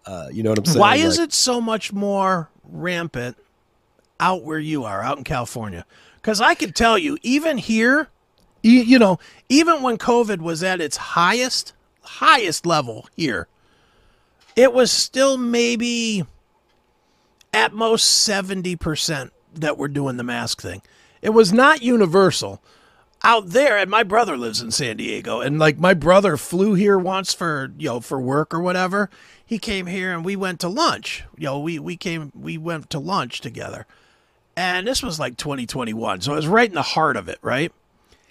Uh, 0.05 0.27
you 0.31 0.43
know 0.43 0.49
what 0.49 0.59
I'm 0.59 0.65
saying? 0.65 0.79
Why 0.79 0.95
is 0.95 1.19
it 1.19 1.33
so 1.33 1.59
much 1.61 1.93
more 1.93 2.49
rampant 2.63 3.37
out 4.19 4.43
where 4.43 4.59
you 4.59 4.83
are, 4.83 5.01
out 5.01 5.17
in 5.17 5.23
California? 5.23 5.85
Because 6.15 6.41
I 6.41 6.53
can 6.53 6.73
tell 6.73 6.97
you, 6.97 7.17
even 7.23 7.57
here, 7.57 8.09
you, 8.61 8.81
you 8.81 8.99
know, 8.99 9.19
even 9.49 9.81
when 9.81 9.97
COVID 9.97 10.39
was 10.39 10.63
at 10.63 10.81
its 10.81 10.97
highest, 10.97 11.73
highest 12.01 12.65
level 12.65 13.07
here, 13.15 13.47
it 14.55 14.73
was 14.73 14.91
still 14.91 15.37
maybe 15.37 16.25
at 17.53 17.73
most 17.73 18.05
70% 18.27 19.31
that 19.53 19.77
were 19.77 19.87
doing 19.87 20.17
the 20.17 20.23
mask 20.23 20.61
thing. 20.61 20.81
It 21.21 21.29
was 21.29 21.53
not 21.53 21.81
universal. 21.81 22.61
Out 23.23 23.47
there, 23.49 23.77
and 23.77 23.89
my 23.89 24.03
brother 24.03 24.37
lives 24.37 24.61
in 24.61 24.71
San 24.71 24.97
Diego, 24.97 25.41
and 25.41 25.57
like 25.57 25.79
my 25.79 25.93
brother 25.93 26.37
flew 26.37 26.75
here 26.75 26.97
once 26.97 27.33
for 27.33 27.71
you 27.77 27.89
know 27.89 27.99
for 27.99 28.21
work 28.21 28.53
or 28.53 28.59
whatever. 28.59 29.09
He 29.43 29.57
came 29.59 29.87
here 29.87 30.13
and 30.13 30.23
we 30.23 30.35
went 30.35 30.59
to 30.59 30.67
lunch. 30.67 31.23
You 31.37 31.45
know, 31.45 31.59
we 31.59 31.79
we 31.79 31.97
came 31.97 32.31
we 32.35 32.57
went 32.57 32.89
to 32.91 32.99
lunch 32.99 33.41
together, 33.41 33.87
and 34.55 34.87
this 34.87 35.01
was 35.01 35.19
like 35.19 35.35
2021, 35.37 36.21
so 36.21 36.33
it 36.33 36.35
was 36.35 36.47
right 36.47 36.69
in 36.69 36.75
the 36.75 36.81
heart 36.81 37.17
of 37.17 37.27
it, 37.27 37.39
right? 37.41 37.71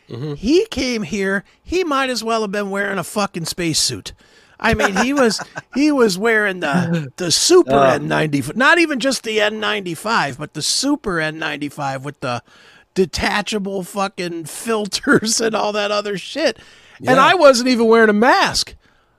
Mm-hmm. 0.09 0.35
He 0.35 0.67
came 0.67 1.03
here. 1.03 1.45
He 1.63 1.85
might 1.85 2.11
as 2.11 2.23
well 2.23 2.43
have 2.43 2.53
been 2.53 2.71
wearing 2.71 2.99
a 2.99 3.05
fucking 3.05 3.47
spacesuit. 3.47 4.13
I 4.59 4.75
mean, 4.75 4.97
he 4.97 5.13
was 5.13 5.41
he 5.75 5.93
was 5.93 6.19
wearing 6.19 6.61
the 6.61 7.13
the 7.17 7.31
super 7.31 7.75
uh. 7.75 7.99
N95, 7.99 8.57
not 8.57 8.79
even 8.79 9.01
just 9.01 9.23
the 9.23 9.39
N95, 9.39 10.39
but 10.39 10.55
the 10.55 10.63
super 10.63 11.17
N95 11.17 12.03
with 12.03 12.21
the 12.21 12.43
detachable 12.97 13.85
fucking 13.85 14.45
filters 14.47 15.41
and 15.41 15.55
all 15.55 15.71
that 15.73 15.93
other 15.93 16.19
shit. 16.19 16.59
And 17.07 17.21
I 17.21 17.35
wasn't 17.35 17.69
even 17.69 17.87
wearing 17.87 18.09
a 18.09 18.15
mask. 18.15 18.75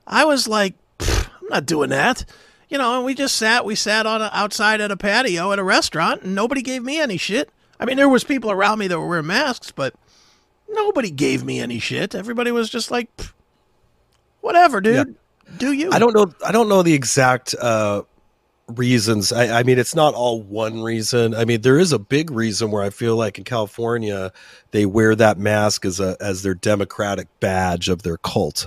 I 0.06 0.24
was 0.26 0.46
like, 0.48 0.74
I'm 1.00 1.48
not 1.48 1.64
doing 1.64 1.90
that. 1.90 2.26
You 2.68 2.76
know, 2.76 2.96
and 2.96 3.04
we 3.04 3.14
just 3.14 3.36
sat. 3.36 3.64
We 3.64 3.74
sat 3.76 4.04
on 4.04 4.20
a, 4.20 4.28
outside 4.34 4.82
at 4.82 4.90
a 4.90 4.96
patio 4.96 5.52
at 5.52 5.58
a 5.58 5.64
restaurant, 5.64 6.22
and 6.22 6.34
nobody 6.34 6.60
gave 6.60 6.82
me 6.82 7.00
any 7.00 7.16
shit. 7.16 7.50
I 7.80 7.86
mean, 7.86 7.96
there 7.96 8.08
was 8.08 8.24
people 8.24 8.50
around 8.50 8.78
me 8.78 8.88
that 8.88 8.98
were 8.98 9.06
wearing 9.06 9.28
masks, 9.28 9.70
but 9.70 9.94
nobody 10.68 11.10
gave 11.10 11.44
me 11.44 11.60
any 11.60 11.78
shit. 11.78 12.14
Everybody 12.14 12.50
was 12.50 12.68
just 12.68 12.90
like, 12.90 13.08
whatever, 14.40 14.80
dude. 14.82 15.14
Do 15.56 15.72
you? 15.72 15.90
I 15.92 15.98
don't 15.98 16.14
know. 16.14 16.30
I 16.44 16.52
don't 16.52 16.68
know 16.68 16.82
the 16.82 16.92
exact 16.92 17.54
uh, 17.54 18.02
reasons. 18.68 19.32
I, 19.32 19.60
I 19.60 19.62
mean, 19.62 19.78
it's 19.78 19.94
not 19.94 20.14
all 20.14 20.42
one 20.42 20.82
reason. 20.82 21.34
I 21.34 21.44
mean, 21.44 21.62
there 21.62 21.78
is 21.78 21.92
a 21.92 21.98
big 21.98 22.30
reason 22.30 22.70
where 22.70 22.82
I 22.82 22.90
feel 22.90 23.16
like 23.16 23.38
in 23.38 23.44
California 23.44 24.32
they 24.70 24.86
wear 24.86 25.14
that 25.14 25.38
mask 25.38 25.84
as 25.84 26.00
a 26.00 26.16
as 26.20 26.42
their 26.42 26.54
democratic 26.54 27.28
badge 27.40 27.88
of 27.88 28.02
their 28.02 28.18
cult. 28.18 28.66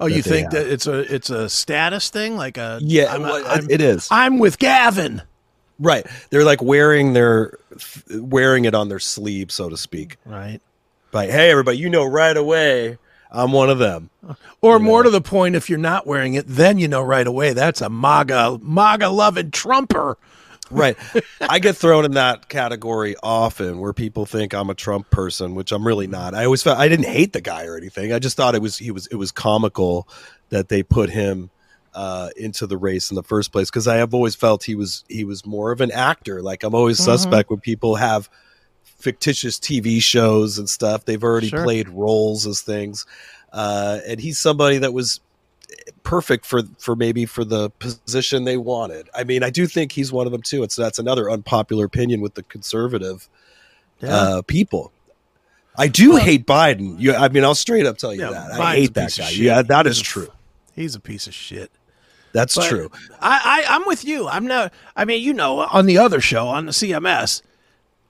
Oh, 0.00 0.06
you 0.06 0.22
think 0.22 0.50
that 0.50 0.66
it's 0.66 0.86
a 0.86 1.14
it's 1.14 1.30
a 1.30 1.48
status 1.48 2.10
thing, 2.10 2.36
like 2.36 2.58
a 2.58 2.78
Yeah, 2.82 3.14
I'm, 3.14 3.22
well, 3.22 3.44
I'm, 3.46 3.70
it 3.70 3.80
is 3.80 4.08
I'm 4.10 4.38
with 4.38 4.58
Gavin. 4.58 5.22
right. 5.78 6.06
They're 6.30 6.44
like 6.44 6.62
wearing 6.62 7.12
their 7.12 7.58
wearing 8.10 8.64
it 8.64 8.74
on 8.74 8.88
their 8.88 8.98
sleeve, 8.98 9.50
so 9.52 9.68
to 9.68 9.76
speak. 9.76 10.16
Right. 10.24 10.60
Like, 11.12 11.30
hey, 11.30 11.50
everybody, 11.50 11.78
you 11.78 11.88
know 11.88 12.04
right 12.04 12.36
away 12.36 12.98
I'm 13.34 13.52
one 13.52 13.68
of 13.68 13.78
them. 13.78 14.10
Or 14.60 14.78
more 14.78 15.02
to 15.02 15.10
the 15.10 15.20
point, 15.20 15.56
if 15.56 15.68
you're 15.68 15.78
not 15.78 16.06
wearing 16.06 16.34
it, 16.34 16.46
then 16.46 16.78
you 16.78 16.88
know 16.88 17.02
right 17.02 17.26
away 17.26 17.52
that's 17.52 17.80
a 17.80 17.90
MAGA 17.90 18.60
MAGA 18.62 19.08
loving 19.08 19.50
Trumper. 19.50 20.16
Right. 20.70 20.96
I 21.40 21.58
get 21.58 21.76
thrown 21.76 22.04
in 22.04 22.12
that 22.12 22.48
category 22.48 23.16
often 23.22 23.80
where 23.80 23.92
people 23.92 24.24
think 24.24 24.54
I'm 24.54 24.70
a 24.70 24.74
Trump 24.74 25.10
person, 25.10 25.54
which 25.54 25.72
I'm 25.72 25.86
really 25.86 26.06
not. 26.06 26.34
I 26.34 26.44
always 26.44 26.62
felt 26.62 26.78
I 26.78 26.88
didn't 26.88 27.08
hate 27.08 27.32
the 27.32 27.40
guy 27.40 27.66
or 27.66 27.76
anything. 27.76 28.12
I 28.12 28.18
just 28.18 28.36
thought 28.36 28.54
it 28.54 28.62
was 28.62 28.78
he 28.78 28.90
was 28.90 29.06
it 29.08 29.16
was 29.16 29.32
comical 29.32 30.08
that 30.50 30.68
they 30.68 30.82
put 30.82 31.10
him 31.10 31.50
uh, 31.94 32.30
into 32.36 32.66
the 32.66 32.76
race 32.76 33.10
in 33.10 33.16
the 33.16 33.22
first 33.22 33.52
place 33.52 33.70
because 33.70 33.86
I 33.86 33.96
have 33.96 34.14
always 34.14 34.34
felt 34.34 34.64
he 34.64 34.74
was 34.74 35.04
he 35.08 35.24
was 35.24 35.44
more 35.44 35.72
of 35.72 35.80
an 35.80 35.90
actor. 35.90 36.40
Like 36.40 36.62
I'm 36.62 36.74
always 36.74 36.98
suspect 36.98 37.50
when 37.50 37.60
people 37.60 37.96
have 37.96 38.30
fictitious 39.04 39.58
TV 39.58 40.02
shows 40.02 40.58
and 40.58 40.68
stuff. 40.68 41.04
They've 41.04 41.22
already 41.22 41.48
Sure. 41.50 41.62
played 41.62 41.88
roles 41.90 42.46
as 42.46 42.62
things, 42.62 43.04
uh, 43.52 44.00
and 44.08 44.18
he's 44.18 44.38
somebody 44.38 44.78
that 44.78 44.92
was 44.92 45.20
perfect 46.02 46.46
for 46.46 46.62
for 46.78 46.96
maybe 46.96 47.26
for 47.26 47.44
the 47.44 47.70
position 47.70 48.44
they 48.44 48.56
wanted. 48.56 49.08
I 49.14 49.24
mean, 49.24 49.42
I 49.42 49.50
do 49.50 49.66
think 49.66 49.92
he's 49.92 50.10
one 50.12 50.26
of 50.26 50.32
them 50.32 50.42
too. 50.42 50.62
It's 50.62 50.74
that's 50.76 50.98
another 50.98 51.30
unpopular 51.30 51.84
opinion 51.84 52.20
with 52.20 52.34
the 52.34 52.42
conservative 52.44 53.28
uh, 54.02 54.42
people. 54.46 54.90
I 55.76 55.88
do 55.88 56.16
hate 56.16 56.46
Biden. 56.46 56.98
You, 57.00 57.14
I 57.14 57.28
mean, 57.28 57.42
I'll 57.44 57.54
straight 57.54 57.84
up 57.86 57.98
tell 57.98 58.14
you 58.14 58.20
Yeah, 58.22 58.30
that. 58.30 58.50
Biden's 58.52 58.60
I 58.60 58.74
hate 58.76 58.94
that 58.94 59.14
guy. 59.18 59.30
Yeah, 59.30 59.62
that 59.62 59.86
is 59.86 59.98
He's 59.98 60.06
a- 60.06 60.10
true. 60.10 60.28
He's 60.74 60.94
a 60.94 61.00
piece 61.00 61.26
of 61.26 61.34
shit. 61.34 61.70
That's 62.32 62.56
But 62.56 62.68
true. 62.68 62.90
I, 63.20 63.64
I 63.68 63.74
I'm 63.76 63.86
with 63.86 64.04
you. 64.04 64.26
I'm 64.28 64.46
not. 64.46 64.72
I 64.96 65.04
mean, 65.04 65.22
you 65.22 65.32
know, 65.32 65.60
on 65.60 65.86
the 65.86 65.98
other 65.98 66.20
show 66.20 66.48
on 66.48 66.66
the 66.66 66.72
CMS, 66.72 67.42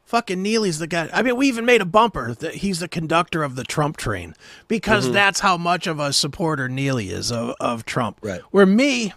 fucking 0.05 0.43
Neely's 0.43 0.79
the 0.79 0.87
guy. 0.87 1.09
I 1.13 1.23
mean, 1.23 1.37
we 1.37 1.49
even 1.49 1.65
made 1.65 1.81
a 1.81 1.85
bumper 1.87 2.35
that 2.35 2.57
he's 2.57 2.81
the 2.81 2.89
conductor 2.89 3.43
of 3.43 3.57
the 3.57 3.65
Trump 3.65 3.97
train 3.97 4.35
because 4.69 5.05
Mm-hmm. 5.05 5.15
that's 5.15 5.41
how 5.41 5.57
much 5.57 5.87
of 5.87 5.99
a 6.01 6.13
supporter 6.13 6.69
Neely 6.69 7.11
is 7.11 7.33
of, 7.33 7.55
of 7.61 7.85
Trump. 7.85 8.19
Right. 8.23 8.41
Where 8.51 8.67
me, 8.67 9.13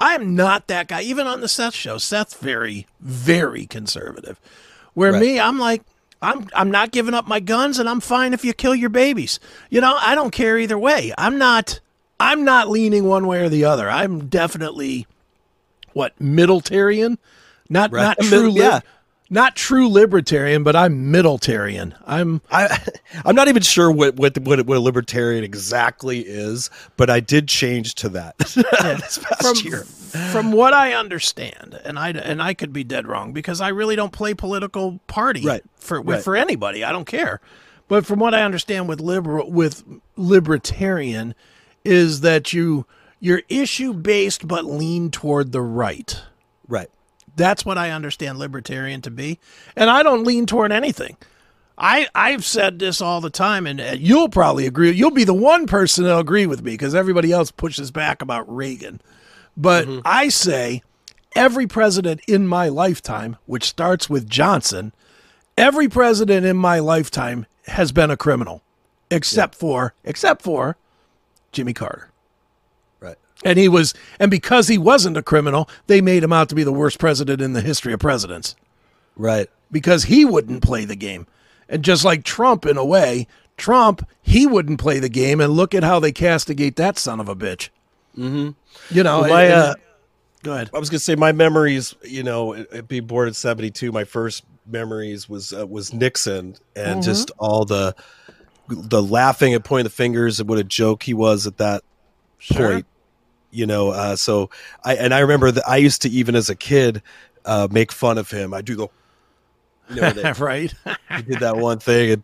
I'm 0.00 0.34
not 0.34 0.66
that 0.68 0.88
guy. 0.88 1.02
Even 1.02 1.26
on 1.26 1.40
the 1.40 1.48
Seth 1.48 1.74
show, 1.74 1.98
Seth's 1.98 2.34
very, 2.34 2.86
very 3.00 3.66
conservative. 3.66 4.40
Where 4.94 5.12
Right. 5.12 5.20
me, 5.20 5.40
I'm 5.40 5.58
like. 5.58 5.82
I'm 6.24 6.46
I'm 6.54 6.70
not 6.70 6.92
giving 6.92 7.14
up 7.14 7.26
my 7.26 7.40
guns 7.40 7.80
and 7.80 7.88
I'm 7.88 7.98
fine 7.98 8.32
if 8.32 8.44
you 8.44 8.52
kill 8.54 8.76
your 8.76 8.90
babies. 8.90 9.40
You 9.70 9.80
know, 9.80 9.96
I 9.98 10.14
don't 10.14 10.30
care 10.30 10.56
either 10.56 10.78
way. 10.78 11.12
I'm 11.18 11.36
not 11.36 11.80
I'm 12.20 12.44
not 12.44 12.70
leaning 12.70 13.06
one 13.06 13.26
way 13.26 13.40
or 13.40 13.48
the 13.48 13.64
other. 13.64 13.90
I'm 13.90 14.28
definitely 14.28 15.08
what 15.94 16.16
middletarian, 16.20 17.18
not 17.68 17.90
Right. 17.90 18.02
not 18.04 18.18
true, 18.22 18.50
yeah. 18.52 18.82
Not 19.32 19.56
true 19.56 19.88
libertarian, 19.88 20.62
but 20.62 20.76
I'm 20.76 21.10
middletarian. 21.12 21.94
I'm 22.06 22.42
I 22.50 22.78
I'm 23.24 23.34
not 23.34 23.48
even 23.48 23.62
sure 23.62 23.90
what 23.90 24.14
what 24.16 24.38
what, 24.38 24.66
what 24.66 24.76
a 24.76 24.80
libertarian 24.80 25.42
exactly 25.42 26.20
is, 26.20 26.68
but 26.96 27.08
I 27.10 27.20
did 27.20 27.48
change 27.48 27.94
to 27.96 28.08
that 28.10 28.38
this 28.38 29.18
past 29.18 29.42
from 29.62 29.66
year. 29.72 29.84
from 30.32 30.52
what 30.52 30.74
I 30.74 30.92
understand, 30.92 31.80
and 31.84 31.98
I 31.98 32.10
and 32.10 32.42
I 32.42 32.54
could 32.54 32.72
be 32.72 32.84
dead 32.84 33.06
wrong 33.08 33.32
because 33.32 33.60
I 33.60 33.68
really 33.68 33.96
don't 33.96 34.12
play 34.12 34.34
political 34.34 35.00
party 35.06 35.44
Right. 35.44 35.62
for 35.76 36.00
with, 36.00 36.16
Right. 36.16 36.24
for 36.24 36.36
anybody. 36.36 36.84
I 36.84 36.92
don't 36.92 37.06
care. 37.06 37.40
But 37.88 38.06
from 38.06 38.18
what 38.20 38.34
I 38.34 38.42
understand 38.42 38.88
with 38.88 39.00
liberal 39.00 39.50
with 39.50 39.82
libertarian 40.16 41.34
is 41.84 42.20
that 42.20 42.52
you 42.52 42.86
you're 43.20 43.42
issue 43.48 43.92
based 43.94 44.46
but 44.48 44.64
lean 44.64 45.10
toward 45.10 45.52
the 45.52 45.60
right. 45.62 46.20
Right. 46.68 46.90
That's 47.36 47.64
what 47.64 47.78
I 47.78 47.90
understand 47.90 48.38
libertarian 48.38 49.00
to 49.02 49.10
be. 49.10 49.38
And 49.76 49.88
I 49.88 50.02
don't 50.02 50.24
lean 50.24 50.46
toward 50.46 50.72
anything. 50.72 51.16
I, 51.78 52.06
I've 52.14 52.44
said 52.44 52.78
this 52.78 53.00
all 53.00 53.20
the 53.20 53.30
time, 53.30 53.66
and 53.66 53.80
uh, 53.80 53.94
you'll 53.98 54.28
probably 54.28 54.66
agree. 54.66 54.90
You'll 54.90 55.10
be 55.10 55.24
the 55.24 55.34
one 55.34 55.66
person 55.66 56.04
that'll 56.04 56.20
agree 56.20 56.46
with 56.46 56.62
me 56.62 56.72
because 56.72 56.94
everybody 56.94 57.32
else 57.32 57.50
pushes 57.50 57.90
back 57.90 58.22
about 58.22 58.54
Reagan. 58.54 59.00
But 59.56 59.88
I 60.04 60.28
say 60.28 60.82
every 61.34 61.66
president 61.66 62.20
in 62.28 62.46
my 62.46 62.68
lifetime, 62.68 63.36
which 63.46 63.64
starts 63.64 64.08
with 64.08 64.28
Johnson, 64.28 64.92
every 65.56 65.88
president 65.88 66.46
in 66.46 66.56
my 66.56 66.78
lifetime 66.78 67.46
has 67.66 67.90
been 67.90 68.10
a 68.10 68.16
criminal, 68.16 68.62
except 69.10 69.54
for 69.54 69.94
except 70.04 70.42
for 70.42 70.76
Jimmy 71.52 71.72
Carter. 71.72 72.11
And 73.44 73.58
he 73.58 73.68
was, 73.68 73.92
and 74.20 74.30
because 74.30 74.68
he 74.68 74.78
wasn't 74.78 75.16
a 75.16 75.22
criminal, 75.22 75.68
they 75.86 76.00
made 76.00 76.22
him 76.22 76.32
out 76.32 76.48
to 76.50 76.54
be 76.54 76.62
the 76.64 76.72
worst 76.72 76.98
president 76.98 77.40
in 77.42 77.52
the 77.54 77.60
history 77.60 77.92
of 77.92 78.00
presidents 78.00 78.54
Right. 79.16 79.48
because 79.70 80.04
he 80.04 80.24
wouldn't 80.24 80.62
play 80.62 80.84
the 80.84 80.96
game. 80.96 81.26
And 81.68 81.82
just 81.84 82.04
like 82.04 82.22
Trump, 82.24 82.66
in 82.66 82.76
a 82.76 82.84
way, 82.84 83.26
Trump, 83.56 84.06
he 84.22 84.46
wouldn't 84.46 84.78
play 84.80 84.98
the 84.98 85.08
game. 85.08 85.40
And 85.40 85.52
look 85.54 85.74
at 85.74 85.82
how 85.82 85.98
they 86.00 86.12
castigate 86.12 86.76
that 86.76 86.98
son 86.98 87.18
of 87.20 87.28
a 87.28 87.34
bitch. 87.34 87.68
Mm-hmm. 88.16 88.50
You 88.94 89.02
know, 89.02 89.20
Well, 89.22 89.30
my, 89.30 89.42
and- 89.44 89.52
uh, 89.54 89.74
go 90.42 90.52
ahead. 90.52 90.70
I 90.74 90.78
was 90.78 90.90
gonna 90.90 90.98
say 91.00 91.14
my 91.14 91.32
memories. 91.32 91.94
You 92.04 92.22
know, 92.22 92.64
being 92.88 93.06
born 93.06 93.28
in 93.28 93.34
'72, 93.34 93.90
my 93.90 94.04
first 94.04 94.44
memories 94.66 95.28
was 95.28 95.52
uh, 95.52 95.66
was 95.66 95.92
Nixon 95.94 96.56
and 96.76 97.02
just 97.02 97.30
all 97.38 97.64
the 97.64 97.94
the 98.68 99.02
laughing 99.02 99.54
and 99.54 99.64
pointing 99.64 99.84
the 99.84 99.90
fingers 99.90 100.40
and 100.40 100.48
what 100.48 100.58
a 100.58 100.64
joke 100.64 101.02
he 101.04 101.14
was 101.14 101.46
at 101.46 101.56
that 101.58 101.82
point. 102.50 102.86
You 103.52 103.66
know, 103.66 103.90
uh, 103.90 104.16
so 104.16 104.48
I 104.82 104.96
and 104.96 105.12
I 105.12 105.18
remember 105.20 105.50
that 105.50 105.68
I 105.68 105.76
used 105.76 106.02
to 106.02 106.08
even 106.08 106.34
as 106.34 106.48
a 106.50 106.56
kid 106.56 107.02
uh, 107.44 107.68
make 107.70 107.92
fun 107.92 108.16
of 108.18 108.30
him. 108.30 108.54
I 108.54 108.62
do 108.62 108.74
the, 108.76 108.88
you 109.90 110.00
know, 110.00 110.32
right? 110.38 110.72
he 111.16 111.22
did 111.22 111.40
that 111.40 111.56
one 111.58 111.78
thing, 111.78 112.12
and 112.12 112.22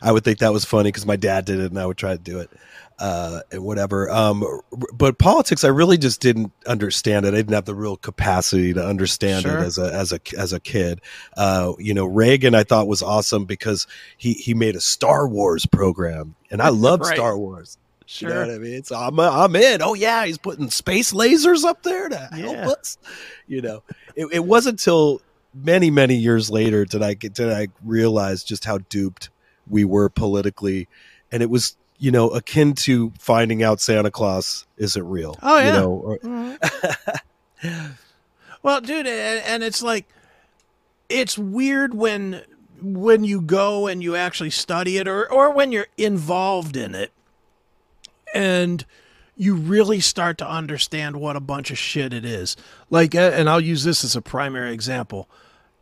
I 0.00 0.12
would 0.12 0.22
think 0.22 0.38
that 0.38 0.52
was 0.52 0.64
funny 0.64 0.88
because 0.88 1.04
my 1.04 1.16
dad 1.16 1.44
did 1.46 1.58
it, 1.58 1.70
and 1.72 1.78
I 1.80 1.84
would 1.86 1.96
try 1.96 2.12
to 2.12 2.18
do 2.22 2.38
it, 2.38 2.50
uh, 3.00 3.40
and 3.50 3.64
whatever. 3.64 4.08
Um, 4.08 4.44
but 4.92 5.18
politics, 5.18 5.64
I 5.64 5.68
really 5.68 5.98
just 5.98 6.20
didn't 6.20 6.52
understand 6.66 7.26
it. 7.26 7.34
I 7.34 7.38
didn't 7.38 7.54
have 7.54 7.64
the 7.64 7.74
real 7.74 7.96
capacity 7.96 8.72
to 8.74 8.86
understand 8.86 9.42
Sure. 9.42 9.58
it 9.58 9.62
as 9.64 9.78
a 9.78 9.92
as 9.92 10.12
a 10.12 10.20
as 10.38 10.52
a 10.52 10.60
kid. 10.60 11.00
Uh, 11.36 11.72
you 11.80 11.92
know, 11.92 12.06
Reagan, 12.06 12.54
I 12.54 12.62
thought 12.62 12.86
was 12.86 13.02
awesome 13.02 13.46
because 13.46 13.88
he 14.16 14.34
he 14.34 14.54
made 14.54 14.76
a 14.76 14.80
Star 14.80 15.26
Wars 15.26 15.66
program, 15.66 16.36
and 16.52 16.62
I 16.62 16.68
love 16.68 17.00
Right. 17.00 17.16
Star 17.16 17.36
Wars. 17.36 17.78
Sure. 18.08 18.28
You 18.30 18.34
know 18.34 18.40
what 18.46 18.54
I 18.54 18.58
mean? 18.58 18.82
So 18.84 18.96
I'm 18.96 19.18
uh, 19.20 19.30
I'm 19.44 19.54
in. 19.54 19.82
Oh 19.82 19.94
yeah, 19.94 20.24
he's 20.24 20.38
putting 20.38 20.70
space 20.70 21.12
lasers 21.12 21.64
up 21.64 21.82
there 21.82 22.08
to 22.08 22.28
Yeah. 22.32 22.38
help 22.38 22.78
us. 22.78 22.96
You 23.46 23.60
know, 23.62 23.82
it, 24.16 24.26
it 24.32 24.44
wasn't 24.44 24.80
until 24.80 25.20
many 25.54 25.90
many 25.90 26.14
years 26.16 26.50
later 26.50 26.84
did 26.84 27.02
I 27.02 27.14
get 27.14 27.34
did 27.34 27.52
I 27.52 27.68
realize 27.84 28.42
just 28.44 28.64
how 28.64 28.78
duped 28.88 29.30
we 29.68 29.84
were 29.84 30.08
politically, 30.08 30.88
and 31.30 31.42
it 31.42 31.50
was 31.50 31.76
you 31.98 32.10
know 32.10 32.28
akin 32.30 32.72
to 32.74 33.12
finding 33.18 33.62
out 33.62 33.80
Santa 33.80 34.10
Claus 34.10 34.66
isn't 34.78 35.06
real. 35.06 35.36
Oh, 35.42 35.58
yeah. 35.58 35.66
You 35.66 35.72
know, 35.72 35.92
or- 35.92 36.58
Well, 38.62 38.80
dude, 38.80 39.06
and, 39.06 39.44
and 39.46 39.62
it's 39.62 39.82
like 39.82 40.06
it's 41.08 41.38
weird 41.38 41.94
when 41.94 42.42
when 42.80 43.24
you 43.24 43.40
go 43.40 43.86
and 43.86 44.02
you 44.02 44.14
actually 44.16 44.50
study 44.50 44.98
it 44.98 45.08
or 45.08 45.30
or 45.32 45.50
when 45.52 45.72
you're 45.72 45.86
involved 45.96 46.76
in 46.76 46.94
it 46.94 47.12
and 48.34 48.84
you 49.36 49.54
really 49.54 50.00
start 50.00 50.38
to 50.38 50.48
understand 50.48 51.16
what 51.16 51.36
a 51.36 51.40
bunch 51.40 51.70
of 51.70 51.78
shit 51.78 52.12
it 52.12 52.24
is. 52.24 52.56
Like 52.90 53.14
uh, 53.14 53.30
and 53.34 53.48
I'll 53.48 53.60
use 53.60 53.84
this 53.84 54.04
as 54.04 54.16
a 54.16 54.22
primary 54.22 54.72
example. 54.72 55.28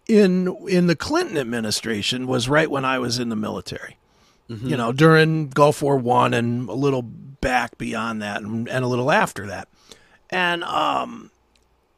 In 0.07 0.49
in 0.69 0.87
the 0.87 0.97
Clinton 0.97 1.39
administration 1.39 2.27
was 2.27 2.49
right 2.49 2.71
when 2.71 2.85
I 2.85 2.99
was 2.99 3.19
in 3.19 3.29
the 3.29 3.37
military. 3.37 3.97
You 4.49 4.77
know, 4.77 4.93
during 4.93 5.49
Gulf 5.49 5.83
War 5.83 5.97
1 5.97 6.33
and 6.33 6.69
a 6.69 6.73
little 6.73 7.03
back 7.03 7.77
beyond 7.79 8.23
that 8.23 8.43
and, 8.43 8.69
and 8.69 8.85
a 8.85 8.87
little 8.87 9.11
after 9.11 9.49
that. 9.49 9.67
And 10.31 10.63
um 10.63 11.31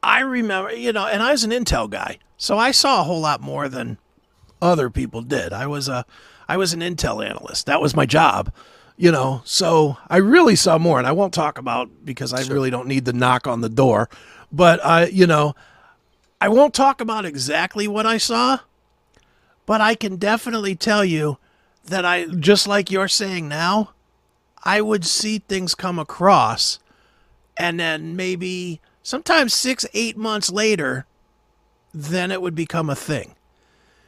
I 0.03 0.21
remember, 0.21 0.73
you 0.73 0.93
know, 0.93 1.07
and 1.07 1.23
I 1.23 1.33
was 1.33 1.45
an 1.45 1.51
intel 1.51 1.91
guy, 1.91 2.19
so 2.37 2.57
I 2.57 2.71
saw 2.71 3.01
a 3.01 3.05
whole 3.05 3.21
lot 3.21 3.41
more 3.41 3.69
than 3.69 3.99
other 4.63 4.91
people 4.91 5.23
did. 5.23 5.53
I 5.53 5.67
was 5.67 5.89
a, 5.89 6.07
I 6.49 6.57
was 6.57 6.73
an 6.73 6.81
intel 6.81 7.25
analyst. 7.25 7.67
That 7.67 7.81
was 7.81 7.97
my 7.97 8.07
job, 8.07 8.53
you 8.99 9.11
know. 9.11 9.41
So 9.45 9.97
I 10.09 10.19
really 10.19 10.57
saw 10.57 10.77
more, 10.77 10.99
and 10.99 11.07
I 11.07 11.13
won't 11.13 11.33
talk 11.33 11.57
about 11.57 11.89
because 12.05 12.35
I 12.35 12.43
really 12.53 12.71
don't 12.71 12.89
need 12.89 13.07
the 13.07 13.15
knock 13.15 13.47
on 13.47 13.63
the 13.63 13.71
door. 13.71 14.11
But 14.53 14.85
I, 14.85 15.07
you 15.07 15.27
know, 15.27 15.55
I 16.41 16.49
won't 16.49 16.75
talk 16.75 17.01
about 17.01 17.25
exactly 17.25 17.89
what 17.89 18.05
I 18.05 18.19
saw, 18.19 18.59
but 19.65 19.81
I 19.81 19.95
can 19.95 20.17
definitely 20.17 20.75
tell 20.75 21.05
you 21.05 21.39
that 21.85 22.05
I, 22.05 22.27
just 22.27 22.69
like 22.69 22.91
you're 22.91 23.09
saying 23.09 23.49
now, 23.49 23.93
I 24.63 24.81
would 24.81 25.05
see 25.05 25.39
things 25.39 25.75
come 25.75 25.99
across 25.99 26.79
and 27.57 27.81
then 27.81 28.15
maybe 28.17 28.81
sometimes 29.03 29.55
six, 29.55 29.85
eight 29.95 30.17
months 30.17 30.51
later, 30.51 31.07
then 31.93 32.31
it 32.31 32.43
would 32.43 32.55
become 32.55 32.89
a 32.91 32.95
thing. 32.95 33.35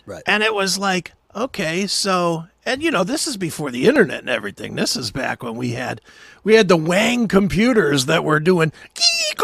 Right. 0.07 0.23
And 0.27 0.43
it 0.43 0.55
was 0.55 0.79
like, 0.79 1.13
okay, 1.35 1.87
so 1.87 2.47
and 2.65 2.83
you 2.83 2.91
know, 2.91 3.05
this 3.05 3.27
is 3.27 3.37
before 3.37 3.71
the 3.71 3.87
internet 3.87 4.21
and 4.21 4.29
everything. 4.29 4.75
This 4.75 4.97
is 4.97 5.11
back 5.11 5.43
when 5.43 5.57
we 5.57 5.73
had 5.73 6.01
we 6.45 6.55
had 6.55 6.69
the 6.69 6.77
Wang 6.77 7.29
computers 7.29 8.07
that 8.07 8.25
were 8.25 8.41
doing 8.41 8.73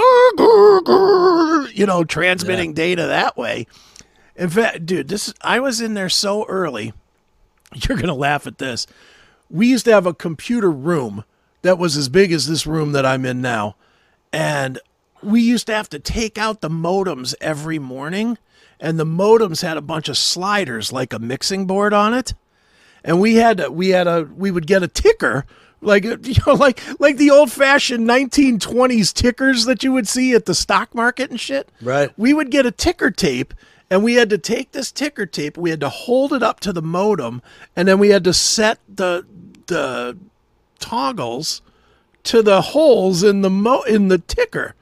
you 1.75 1.87
know, 1.87 2.05
transmitting 2.05 2.75
data 2.75 3.07
that 3.07 3.37
way. 3.37 3.67
In 4.35 4.51
fact, 4.51 4.87
dude, 4.87 5.09
this 5.09 5.33
I 5.41 5.61
was 5.61 5.81
in 5.81 5.95
there 5.95 6.09
so 6.09 6.45
early. 6.47 6.93
You're 7.75 7.99
gonna 7.99 8.15
laugh 8.15 8.47
at 8.47 8.59
this. 8.59 8.87
We 9.49 9.69
used 9.69 9.85
to 9.87 9.93
have 9.93 10.07
a 10.07 10.15
computer 10.15 10.71
room 10.71 11.25
that 11.63 11.79
was 11.79 11.97
as 11.97 12.09
big 12.09 12.33
as 12.33 12.47
this 12.47 12.67
room 12.67 12.93
that 12.93 13.07
I'm 13.07 13.25
in 13.25 13.41
now. 13.41 13.77
And 14.33 14.79
we 15.23 15.41
used 15.41 15.67
to 15.69 15.75
have 15.75 15.89
to 15.91 15.99
take 15.99 16.39
out 16.39 16.61
the 16.61 16.69
modems 16.69 17.35
every 17.41 17.79
morning. 17.79 18.39
And 18.79 19.01
the 19.01 19.07
modems 19.07 19.63
had 19.63 19.77
a 19.77 19.83
bunch 19.83 20.09
of 20.09 20.19
sliders 20.19 20.93
like 20.93 21.13
a 21.13 21.19
mixing 21.19 21.67
board 21.67 21.95
on 21.95 22.13
it. 22.13 22.35
And 23.07 23.21
we 23.21 23.37
had 23.37 23.67
we 23.71 23.91
had 23.91 24.07
a 24.07 24.25
we 24.37 24.51
would 24.51 24.67
get 24.67 24.83
a 24.83 24.89
ticker 24.89 25.47
like 25.81 26.05
you 26.23 26.35
know 26.47 26.55
like 26.55 26.81
like 27.01 27.17
the 27.17 27.31
old 27.31 27.51
fashioned 27.51 28.07
1920s 28.07 29.15
tickers 29.15 29.65
that 29.65 29.83
you 29.83 29.93
would 29.93 30.09
see 30.09 30.35
at 30.35 30.45
the 30.45 30.55
stock 30.55 30.95
market 30.95 31.31
and 31.31 31.41
shit. 31.41 31.71
Right. 31.81 32.13
We 32.19 32.35
would 32.35 32.51
get 32.51 32.67
a 32.67 32.71
ticker 32.71 33.11
tape 33.11 33.55
and 33.89 34.03
we 34.03 34.15
had 34.15 34.29
to 34.31 34.39
take 34.39 34.73
this 34.73 34.91
ticker 34.91 35.27
tape, 35.27 35.57
we 35.57 35.71
had 35.71 35.79
to 35.79 35.89
hold 35.89 36.33
it 36.33 36.43
up 36.43 36.59
to 36.61 36.73
the 36.73 36.83
modem 36.83 37.41
and 37.77 37.87
then 37.87 37.99
we 37.99 38.11
had 38.11 38.25
to 38.25 38.35
set 38.35 38.81
the 38.89 39.25
the 39.69 40.19
toggles 40.79 41.63
to 42.25 42.43
the 42.43 42.61
holes 42.61 43.23
in 43.23 43.43
the 43.43 43.51
mo 43.51 43.83
in 43.83 44.09
the 44.09 44.19
ticker 44.19 44.75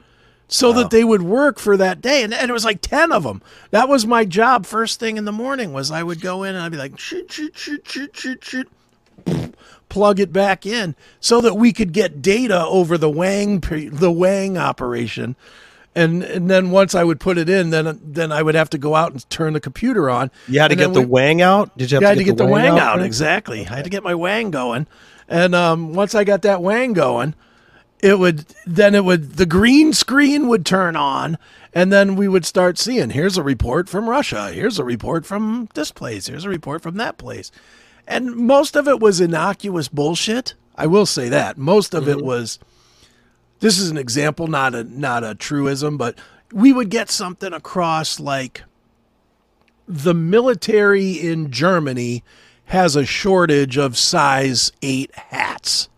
so 0.49 0.73
that 0.73 0.91
they 0.91 1.05
would 1.05 1.23
work 1.23 1.59
for 1.59 1.77
that 1.77 2.01
day 2.01 2.23
and, 2.23 2.35
and 2.35 2.51
it 2.51 2.53
was 2.53 2.65
like 2.65 2.81
10 2.81 3.13
of 3.13 3.23
them 3.23 3.43
that 3.71 3.89
was 3.89 4.07
my 4.07 4.25
job 4.25 4.67
first 4.67 5.01
thing 5.01 5.17
in 5.17 5.25
the 5.25 5.33
morning 5.33 5.73
was 5.73 5.91
i 5.91 6.03
would 6.03 6.21
go 6.21 6.43
in 6.43 6.55
and 6.55 6.63
i'd 6.65 6.73
be 6.73 6.79
like 6.79 6.99
shoot 6.99 7.31
shoot 7.33 7.57
shoot 7.57 7.87
shoot 7.87 8.15
shoot 8.17 8.45
shoot 8.45 8.69
plug 9.89 10.19
it 10.21 10.33
back 10.33 10.67
in 10.67 10.95
so 11.21 11.41
that 11.41 11.55
we 11.55 11.73
could 11.73 11.93
get 11.93 12.21
data 12.21 12.65
over 12.67 12.99
the 12.99 13.11
wang 13.11 13.61
the 13.61 14.11
wang 14.11 14.59
operation 14.59 15.37
and 15.95 16.23
and 16.25 16.51
then 16.51 16.71
once 16.71 16.95
i 16.95 17.05
would 17.05 17.21
put 17.21 17.39
it 17.39 17.49
in 17.49 17.71
then 17.71 17.99
then 18.05 18.33
i 18.33 18.43
would 18.43 18.55
have 18.55 18.69
to 18.69 18.79
go 18.79 18.95
out 18.95 19.13
and 19.13 19.29
turn 19.31 19.53
the 19.53 19.61
computer 19.61 20.11
on 20.11 20.31
You 20.49 20.61
had 20.61 20.69
to 20.69 20.77
get 20.77 20.93
then 20.93 21.03
the 21.03 21.09
wang 21.09 21.41
out. 21.43 21.77
Did 21.79 21.91
you 21.91 21.97
have 21.97 22.03
yeah, 22.03 22.09
I 22.09 22.15
to 22.15 22.21
had 22.21 22.27
to 22.27 22.33
get 22.33 22.37
the 22.37 22.47
wang 22.47 22.79
out. 22.79 22.97
there? 22.97 23.07
Exactly. 23.07 23.67
I 23.67 23.77
had 23.77 23.85
to 23.85 23.91
get 23.91 24.03
my 24.03 24.15
wang 24.15 24.51
going, 24.51 24.87
and 25.29 25.55
um, 25.55 25.95
once 25.95 26.15
I 26.15 26.25
got 26.25 26.43
that 26.43 26.61
wang 26.61 26.93
going, 26.93 27.35
it 28.05 28.19
would 28.19 28.45
then 28.67 28.95
it 28.95 29.03
would 29.03 29.37
the 29.37 29.47
green 29.47 29.95
screen 29.95 30.47
would 30.47 30.67
turn 30.67 30.95
on, 30.95 31.39
and 31.73 31.91
then 31.91 32.17
we 32.17 32.29
would 32.29 32.45
start 32.45 32.77
seeing 32.77 33.11
here's 33.11 33.39
a 33.39 33.43
report 33.43 33.89
from 33.89 34.11
Russia, 34.11 34.53
here's 34.53 34.79
a 34.79 34.85
report 34.85 35.25
from 35.25 35.71
this 35.73 35.91
place, 35.91 36.27
here's 36.27 36.45
a 36.45 36.51
report 36.51 36.83
from 36.83 36.99
that 36.99 37.17
place, 37.17 37.51
and 38.07 38.37
most 38.37 38.77
of 38.77 38.87
it 38.87 39.01
was 39.01 39.23
innocuous 39.23 39.89
bullshit. 39.89 40.53
I 40.77 40.87
will 40.87 41.07
say 41.07 41.31
that 41.31 41.57
most 41.57 41.95
of 41.95 42.07
it 42.07 42.19
mm-hmm. 42.19 42.27
was. 42.27 42.59
This 43.61 43.79
is 43.79 43.91
an 43.91 43.97
example, 43.97 44.49
not 44.49 44.75
a 44.75 44.85
not 44.85 45.25
a 45.25 45.35
truism, 45.35 45.97
but 45.97 46.19
we 46.53 46.75
would 46.75 46.91
get 46.91 47.11
something 47.11 47.55
across 47.55 48.21
like 48.21 48.65
the 49.89 50.13
military 50.13 51.13
in 51.13 51.51
Germany 51.51 52.23
has 52.67 52.97
a 52.97 53.07
shortage 53.07 53.79
of 53.79 53.97
size 53.97 54.73
8 54.83 55.15
hats. 55.15 55.89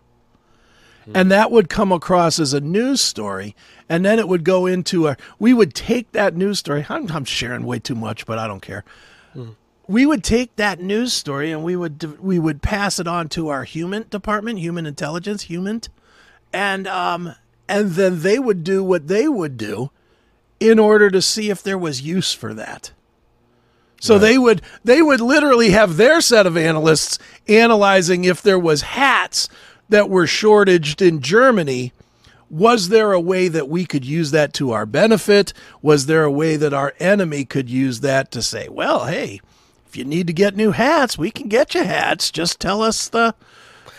And 1.13 1.31
that 1.31 1.51
would 1.51 1.69
come 1.69 1.91
across 1.91 2.39
as 2.39 2.53
a 2.53 2.59
news 2.59 3.01
story. 3.01 3.55
And 3.87 4.03
then 4.03 4.19
it 4.19 4.27
would 4.27 4.43
go 4.43 4.65
into 4.65 5.07
a. 5.07 5.15
We 5.39 5.53
would 5.53 5.73
take 5.73 6.11
that 6.11 6.35
news 6.35 6.59
story. 6.59 6.85
I'm, 6.89 7.09
I'm 7.11 7.25
sharing 7.25 7.65
way 7.65 7.79
too 7.79 7.95
much, 7.95 8.25
but 8.25 8.37
I 8.37 8.47
don't 8.47 8.61
care. 8.61 8.83
We 9.87 10.05
would 10.05 10.23
take 10.23 10.55
that 10.57 10.81
news 10.81 11.13
story 11.13 11.49
and 11.51 11.63
we 11.63 11.75
would 11.77 12.19
we 12.21 12.39
would 12.39 12.61
pass 12.61 12.99
it 12.99 13.07
on 13.07 13.29
to 13.29 13.47
our 13.47 13.63
human 13.63 14.05
department, 14.09 14.59
human 14.59 14.85
intelligence, 14.85 15.43
human, 15.43 15.81
and 16.51 16.87
um 16.87 17.35
and 17.69 17.91
then 17.91 18.21
they 18.21 18.37
would 18.39 18.65
do 18.65 18.83
what 18.83 19.07
they 19.07 19.29
would 19.29 19.55
do 19.55 19.91
in 20.59 20.79
order 20.79 21.09
to 21.09 21.21
see 21.21 21.49
if 21.49 21.63
there 21.63 21.77
was 21.77 22.01
use 22.01 22.33
for 22.33 22.53
that. 22.53 22.91
So 24.01 24.19
they 24.19 24.37
would 24.37 24.61
they 24.83 25.01
would 25.01 25.21
literally 25.21 25.71
have 25.71 25.97
their 25.97 26.21
set 26.21 26.45
of 26.45 26.57
analysts 26.57 27.17
analyzing 27.47 28.25
if 28.25 28.41
there 28.41 28.59
was 28.59 28.81
hats 28.81 29.49
that 29.89 30.09
were 30.09 30.25
shortaged 30.25 31.05
in 31.05 31.21
Germany. 31.21 31.93
Was 32.49 32.89
there 32.89 33.11
a 33.11 33.19
way 33.19 33.49
that 33.49 33.67
we 33.67 33.85
could 33.85 34.05
use 34.05 34.31
that 34.31 34.53
to 34.53 34.71
our 34.71 34.85
benefit? 34.85 35.51
Was 35.81 36.05
there 36.05 36.23
a 36.23 36.31
way 36.31 36.55
that 36.55 36.73
our 36.73 36.93
enemy 36.99 37.43
could 37.43 37.69
use 37.69 37.99
that 37.99 38.31
to 38.31 38.41
say, 38.41 38.69
well, 38.69 39.05
hey, 39.05 39.41
if 39.85 39.97
you 39.97 40.05
need 40.05 40.27
to 40.27 40.33
get 40.33 40.55
new 40.55 40.71
hats, 40.71 41.17
we 41.17 41.29
can 41.29 41.49
get 41.49 41.75
you 41.75 41.83
hats. 41.83 42.31
Just 42.31 42.59
tell 42.59 42.81
us 42.81 43.09
the 43.09 43.35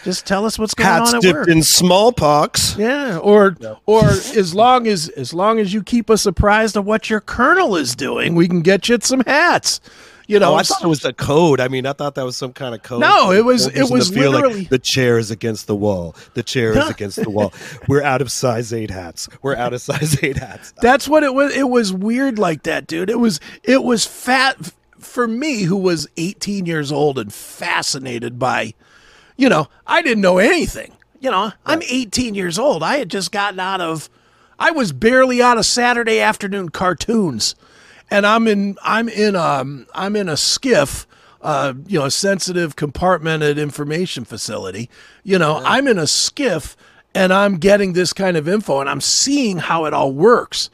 just 0.05 0.27
tell 0.27 0.47
us 0.47 0.59
what's 0.59 0.75
going 0.75 0.89
Hats 0.89 1.11
on 1.11 1.17
at 1.17 1.23
dipped 1.23 1.39
work. 1.41 1.49
in 1.49 1.63
smallpox. 1.63 2.77
Yeah, 2.79 3.19
or 3.19 3.57
or 3.85 4.05
as 4.05 4.55
long 4.55 4.87
as 4.87 5.09
as 5.11 5.35
long 5.35 5.59
as 5.59 5.75
you 5.75 5.83
keep 5.83 6.09
us 6.09 6.25
apprised 6.25 6.77
of 6.77 6.87
what 6.87 7.11
your 7.11 7.21
colonel 7.21 7.77
is 7.77 7.97
doing, 7.97 8.35
we 8.35 8.49
can 8.49 8.61
get 8.61 8.89
you 8.89 8.99
some 9.03 9.21
hats. 9.27 9.81
You 10.29 10.39
know, 10.39 10.53
Oh, 10.53 10.57
I 10.57 10.63
thought 10.63 10.85
it 10.85 10.87
was 10.87 11.05
a 11.07 11.13
code. 11.13 11.59
I 11.59 11.69
mean, 11.69 11.87
I 11.87 11.95
thought 11.95 12.15
that 12.17 12.25
was 12.25 12.37
some 12.37 12.53
kind 12.53 12.75
of 12.75 12.83
code. 12.83 13.01
No, 13.01 13.33
it 13.33 13.45
was- 13.45 13.67
it 13.67 13.75
the 13.75 13.87
was 13.91 14.11
like, 14.15 14.29
literally- 14.31 14.65
the 14.65 14.79
chair 14.79 15.19
is 15.19 15.31
against 15.31 15.67
the 15.67 15.75
wall. 15.75 16.15
The 16.35 16.43
chair 16.43 16.77
is 16.79 16.89
against 16.91 17.17
the 17.23 17.31
wall. 17.31 17.53
We're 17.89 18.03
out 18.03 18.21
of 18.21 18.31
size 18.31 18.73
eight 18.73 18.91
hats. 18.91 19.27
We're 19.43 19.57
out 19.57 19.73
of 19.73 19.81
size 19.81 20.23
eight 20.23 20.37
hats. 20.37 20.75
That's 20.83 21.09
what 21.09 21.23
it 21.25 21.33
was. 21.35 21.57
It 21.57 21.71
was 21.71 21.93
weird 21.93 22.39
like 22.39 22.63
that, 22.65 22.87
dude. 22.87 23.09
It 23.11 23.19
was 23.19 23.41
it 23.65 23.83
was 23.83 24.05
fat 24.07 24.73
for 24.99 25.27
me, 25.27 25.63
who 25.63 25.77
was 25.77 26.07
18 26.19 26.67
years 26.67 26.93
old 26.93 27.19
and 27.19 27.33
fascinated 27.33 28.39
by, 28.39 28.75
you 29.37 29.49
know, 29.49 29.69
I 29.87 30.03
didn't 30.03 30.21
know 30.21 30.39
anything. 30.39 30.93
You 31.21 31.31
know, 31.31 31.53
I'm 31.65 31.83
18 31.83 32.35
years 32.35 32.59
old. 32.59 32.83
I 32.83 32.99
had 32.99 33.09
just 33.09 33.33
gotten 33.33 33.59
out 33.61 33.81
of, 33.81 34.11
I 34.59 34.73
was 34.73 34.93
barely 34.93 35.41
out 35.41 35.57
of 35.57 35.65
Saturday 35.67 36.21
afternoon 36.21 36.69
cartoons, 36.69 37.55
and 38.11 38.27
I'm 38.27 38.47
in 38.47 38.77
I'm 38.83 39.09
in 39.09 39.37
um 39.37 39.87
I'm 39.95 40.17
in 40.17 40.29
a 40.29 40.35
SCIF. 40.35 41.07
Uh, 41.41 41.73
you 41.87 41.97
know, 41.97 42.07
a 42.07 42.11
sensitive 42.11 42.75
compartmented 42.75 43.59
information 43.63 44.25
facility. 44.25 44.91
You 45.23 45.39
know, 45.39 45.63
I'm 45.65 45.87
in 45.87 45.97
a 45.97 46.03
SCIF 46.03 46.75
and 47.15 47.33
I'm 47.33 47.59
getting 47.59 47.93
this 47.93 48.13
kind 48.13 48.37
of 48.37 48.49
info 48.49 48.81
and 48.81 48.91
I'm 48.91 49.01
seeing 49.01 49.59
how 49.59 49.85
it 49.85 49.95
all 49.95 50.13
works. 50.13 50.69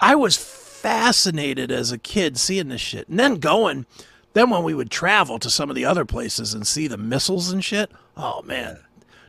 I 0.00 0.16
was 0.16 0.36
fascinated 0.36 1.70
as 1.70 1.92
a 1.92 1.98
kid 1.98 2.38
seeing 2.38 2.68
this 2.68 2.80
shit. 2.80 3.08
And 3.08 3.20
then 3.20 3.36
going, 3.36 3.86
then 4.32 4.50
when 4.50 4.64
we 4.64 4.74
would 4.74 4.90
travel 4.90 5.38
to 5.38 5.50
some 5.50 5.70
of 5.70 5.76
the 5.76 5.84
other 5.84 6.04
places 6.04 6.54
and 6.54 6.66
see 6.66 6.86
the 6.86 6.96
missiles 6.96 7.52
and 7.52 7.64
shit, 7.64 7.90
oh 8.16 8.42
man, 8.42 8.78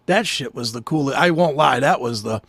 that 0.06 0.26
shit 0.26 0.56
was 0.56 0.72
the 0.72 0.82
coolest. 0.82 1.18
I 1.18 1.32
won't 1.32 1.56
lie, 1.56 1.80
that 1.80 2.02
was 2.02 2.24
the 2.24 2.42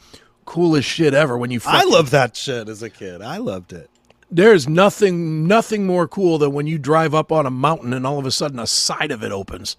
coolest 0.45 0.88
shit 0.88 1.15
ever 1.15 1.37
when 1.37 1.51
you 1.51 1.61
I 1.67 1.85
love 1.85 2.11
that 2.11 2.37
shit 2.37 2.69
as 2.69 2.83
a 2.83 2.91
kid. 2.91 3.23
I 3.23 3.38
loved 3.38 3.73
it. 3.73 3.91
There's 4.33 4.66
nothing 4.66 5.47
nothing 5.47 5.87
more 5.87 6.09
cool 6.09 6.38
than 6.38 6.53
when 6.53 6.66
you 6.66 6.79
drive 6.79 7.14
up 7.14 7.31
on 7.31 7.45
a 7.45 7.51
mountain 7.51 7.92
and 7.92 8.07
all 8.07 8.18
of 8.18 8.25
a 8.25 8.31
sudden 8.31 8.59
a 8.59 8.66
side 8.66 9.11
of 9.11 9.23
it 9.23 9.31
opens. 9.31 9.77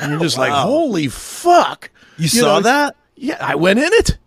And 0.00 0.12
you're 0.12 0.20
just 0.20 0.38
like, 0.38 0.52
holy 0.52 1.08
fuck. 1.08 1.90
You, 2.16 2.28
saw 2.28 2.56
know, 2.56 2.60
that? 2.60 2.96
Yeah, 3.16 3.36
I 3.40 3.56
went 3.56 3.80
in 3.80 3.92
it. 3.92 4.18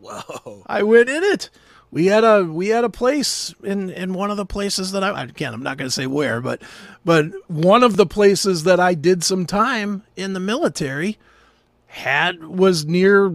Whoa. 0.00 0.62
I 0.66 0.82
went 0.82 1.10
in 1.10 1.22
it. 1.22 1.50
We 1.90 2.06
had 2.06 2.24
a 2.24 2.42
we 2.44 2.68
had 2.68 2.82
a 2.82 2.90
place 2.90 3.54
in 3.62 3.90
in 3.90 4.14
one 4.14 4.30
of 4.30 4.36
the 4.36 4.46
places 4.46 4.92
that 4.92 5.04
I 5.04 5.22
again 5.22 5.54
I'm 5.54 5.62
not 5.62 5.76
going 5.76 5.86
to 5.86 5.94
say 5.94 6.06
where, 6.06 6.40
but 6.40 6.62
but 7.04 7.26
one 7.48 7.84
of 7.84 7.96
the 7.96 8.06
places 8.06 8.64
that 8.64 8.80
I 8.80 8.94
did 8.94 9.22
some 9.22 9.46
time 9.46 10.02
in 10.16 10.32
the 10.32 10.40
military 10.40 11.18
had 11.86 12.42
was 12.42 12.86
near 12.86 13.32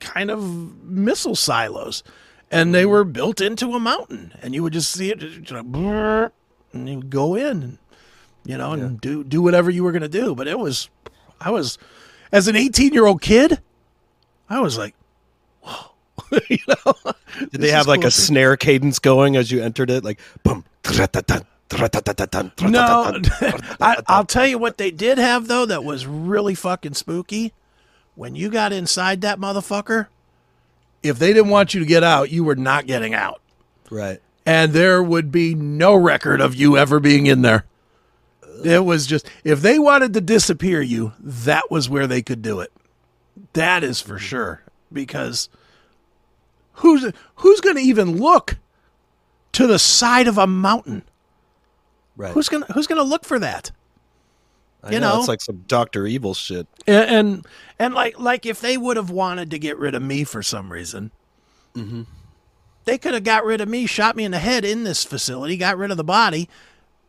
kind 0.00 0.30
of 0.30 0.82
missile 0.82 1.36
silos, 1.36 2.02
and 2.50 2.74
they 2.74 2.86
were 2.86 3.04
built 3.04 3.40
into 3.40 3.72
a 3.72 3.80
mountain, 3.80 4.32
and 4.42 4.54
you 4.54 4.62
would 4.62 4.72
just 4.72 4.90
see 4.92 5.10
it, 5.10 5.22
and 5.22 6.88
you 6.88 6.96
would 6.96 7.10
go 7.10 7.34
in, 7.34 7.62
and 7.62 7.78
you 8.44 8.58
know, 8.58 8.72
and 8.72 9.00
do 9.00 9.24
do 9.24 9.42
whatever 9.42 9.70
you 9.70 9.84
were 9.84 9.92
going 9.92 10.02
to 10.02 10.08
do. 10.08 10.34
But 10.34 10.48
it 10.48 10.58
was, 10.58 10.88
I 11.40 11.50
was, 11.50 11.78
as 12.32 12.48
an 12.48 12.56
18 12.56 12.92
year 12.92 13.06
old 13.06 13.22
kid, 13.22 13.60
I 14.48 14.60
was 14.60 14.76
like, 14.76 14.94
whoa, 15.62 15.92
you 16.48 16.58
know. 16.68 16.94
Did 17.50 17.60
they 17.60 17.70
have 17.70 17.86
like 17.86 18.00
cool 18.00 18.08
a 18.08 18.12
snare 18.12 18.56
cadence 18.56 18.98
going 18.98 19.36
as 19.36 19.50
you 19.50 19.62
entered 19.62 19.90
it? 19.90 20.04
Like, 20.04 20.20
boom. 20.42 20.64
No. 22.70 23.20
I, 23.80 23.96
I'll 24.06 24.26
tell 24.26 24.46
you 24.46 24.58
what 24.58 24.78
they 24.78 24.90
did 24.90 25.18
have 25.18 25.48
though 25.48 25.66
that 25.66 25.82
was 25.84 26.06
really 26.06 26.54
fucking 26.54 26.94
spooky. 26.94 27.52
When 28.14 28.36
you 28.36 28.48
got 28.48 28.72
inside 28.72 29.22
that 29.22 29.40
motherfucker, 29.40 30.06
if 31.04 31.18
they 31.18 31.32
didn't 31.32 31.50
want 31.50 31.74
you 31.74 31.80
to 31.80 31.86
get 31.86 32.02
out, 32.02 32.30
you 32.30 32.42
were 32.44 32.56
not 32.56 32.86
getting 32.86 33.14
out, 33.14 33.40
Right. 33.90 34.20
and 34.46 34.72
there 34.72 35.02
would 35.02 35.30
be 35.30 35.54
no 35.54 35.94
record 35.94 36.40
of 36.40 36.54
you 36.54 36.76
ever 36.76 36.98
being 36.98 37.26
in 37.26 37.42
there. 37.42 37.64
It 38.64 38.84
was 38.84 39.06
just 39.06 39.28
if 39.44 39.60
they 39.60 39.78
wanted 39.78 40.14
to 40.14 40.20
disappear 40.20 40.80
you, 40.80 41.12
that 41.20 41.70
was 41.70 41.88
where 41.88 42.06
they 42.06 42.22
could 42.22 42.40
do 42.40 42.60
it. 42.60 42.72
That 43.52 43.84
is 43.84 44.00
for 44.00 44.14
mm-hmm. 44.14 44.24
sure 44.24 44.62
because 44.92 45.48
who's 46.74 47.12
who's 47.36 47.60
going 47.60 47.76
to 47.76 47.82
even 47.82 48.18
look 48.18 48.56
to 49.52 49.66
the 49.66 49.78
side 49.78 50.28
of 50.28 50.38
a 50.38 50.46
mountain? 50.46 51.02
Right. 52.16 52.32
Who's 52.32 52.48
gonna 52.48 52.66
Who's 52.72 52.86
gonna 52.86 53.02
look 53.02 53.24
for 53.24 53.38
that? 53.38 53.72
I 54.82 54.92
you 54.92 55.00
know, 55.00 55.14
know? 55.14 55.18
it's 55.18 55.28
like 55.28 55.40
some 55.40 55.64
Doctor 55.66 56.06
Evil 56.06 56.34
shit. 56.34 56.66
And 56.86 57.10
and, 57.10 57.46
and 57.78 57.94
like 57.94 58.18
like 58.18 58.46
if 58.46 58.60
they 58.60 58.76
would 58.76 58.96
have 58.96 59.10
wanted 59.10 59.50
to 59.50 59.58
get 59.58 59.78
rid 59.78 59.94
of 59.94 60.02
me 60.02 60.24
for 60.24 60.42
some 60.42 60.72
reason, 60.72 61.10
mm-hmm. 61.74 62.02
they 62.84 62.98
could 62.98 63.14
have 63.14 63.24
got 63.24 63.44
rid 63.44 63.60
of 63.60 63.68
me, 63.68 63.86
shot 63.86 64.16
me 64.16 64.24
in 64.24 64.30
the 64.30 64.38
head 64.38 64.64
in 64.64 64.84
this 64.84 65.04
facility, 65.04 65.56
got 65.56 65.78
rid 65.78 65.90
of 65.90 65.96
the 65.96 66.04
body. 66.04 66.48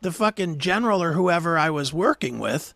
The 0.02 0.12
fucking 0.12 0.58
general 0.58 1.02
or 1.02 1.12
whoever 1.12 1.58
I 1.58 1.70
was 1.70 1.92
working 1.92 2.38
with 2.38 2.74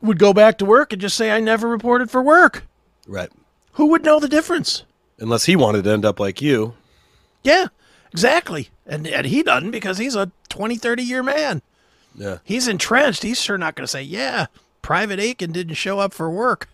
would 0.00 0.18
go 0.18 0.32
back 0.32 0.58
to 0.58 0.64
work 0.64 0.92
and 0.92 1.00
just 1.00 1.16
say 1.16 1.30
I 1.30 1.40
never 1.40 1.68
reported 1.68 2.10
for 2.10 2.22
work. 2.22 2.66
Right. 3.06 3.30
Who 3.72 3.86
would 3.86 4.04
know 4.04 4.18
the 4.18 4.28
difference? 4.28 4.84
Unless 5.18 5.44
he 5.44 5.56
wanted 5.56 5.84
to 5.84 5.90
end 5.90 6.04
up 6.04 6.18
like 6.18 6.40
you. 6.40 6.74
Yeah, 7.42 7.66
exactly. 8.12 8.70
And 8.86 9.06
and 9.06 9.26
he 9.26 9.42
doesn't 9.42 9.70
because 9.70 9.98
he's 9.98 10.16
a 10.16 10.30
20, 10.48 10.76
30 10.76 11.02
year 11.02 11.22
man. 11.22 11.62
Yeah. 12.14 12.38
He's 12.44 12.68
entrenched. 12.68 13.22
He's 13.22 13.40
sure 13.40 13.58
not 13.58 13.74
going 13.74 13.84
to 13.84 13.90
say, 13.90 14.02
"Yeah, 14.02 14.46
Private 14.80 15.20
Akin 15.20 15.52
didn't 15.52 15.74
show 15.74 15.98
up 15.98 16.14
for 16.14 16.30
work." 16.30 16.68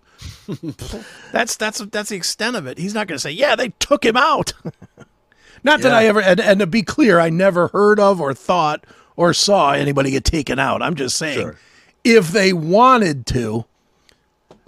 that's 1.33 1.57
that's 1.57 1.79
that's 1.79 2.09
the 2.11 2.17
extent 2.17 2.57
of 2.57 2.67
it. 2.67 2.79
He's 2.79 2.95
not 2.95 3.07
going 3.07 3.17
to 3.17 3.23
say, 3.23 3.31
"Yeah, 3.31 3.57
they 3.57 3.71
took 3.79 4.05
him 4.05 4.17
out." 4.17 4.53
not 5.63 5.81
that 5.83 5.93
I 5.93 6.07
ever 6.07 6.21
and, 6.21 6.41
and 6.41 6.61
to 6.61 6.67
be 6.67 6.83
clear, 6.83 7.21
I 7.21 7.31
never 7.31 7.69
heard 7.69 8.01
of 8.01 8.21
or 8.21 8.35
thought 8.35 8.85
or 9.17 9.33
saw 9.35 9.73
anybody 9.73 10.11
get 10.11 10.25
taken 10.25 10.59
out. 10.59 10.83
I'm 10.83 10.95
just 10.95 11.17
saying, 11.17 11.41
Sure. 11.41 11.57
if 12.05 12.29
they 12.31 12.53
wanted 12.53 13.27
to, 13.27 13.67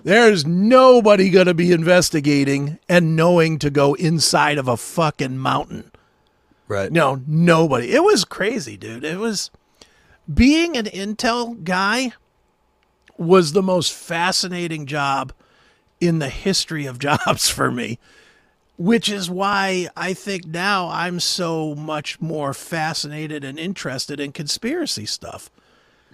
there's 0.03 0.47
nobody 0.47 1.31
going 1.31 1.47
to 1.47 1.55
be 1.55 1.73
investigating 1.73 2.79
and 2.88 3.17
knowing 3.17 3.59
to 3.61 3.71
go 3.71 3.95
inside 3.95 4.59
of 4.59 4.69
a 4.69 4.77
fucking 4.77 5.38
mountain. 5.38 5.90
Right. 6.69 6.93
No, 6.93 7.21
nobody. 7.27 7.93
It 7.93 8.03
was 8.03 8.25
crazy, 8.25 8.77
dude. 8.77 9.05
It 9.05 9.19
was 9.19 9.51
being 10.33 10.77
an 10.77 10.87
Intel 10.87 11.62
guy 11.62 12.12
was 13.17 13.53
the 13.53 13.62
most 13.62 13.93
fascinating 13.93 14.87
job 14.87 15.33
in 16.07 16.19
the 16.19 16.29
history 16.29 16.87
of 16.87 16.99
jobs 16.99 17.49
for 17.49 17.71
me, 17.71 17.99
which 18.77 19.09
is 19.09 19.31
why 19.31 19.88
I 19.97 20.14
think 20.14 20.47
now 20.47 20.88
I'm 20.88 21.21
so 21.21 21.75
much 21.75 22.21
more 22.21 22.55
fascinated 22.55 23.45
and 23.45 23.59
interested 23.59 24.21
in 24.21 24.33
conspiracy 24.33 25.07
stuff. 25.07 25.51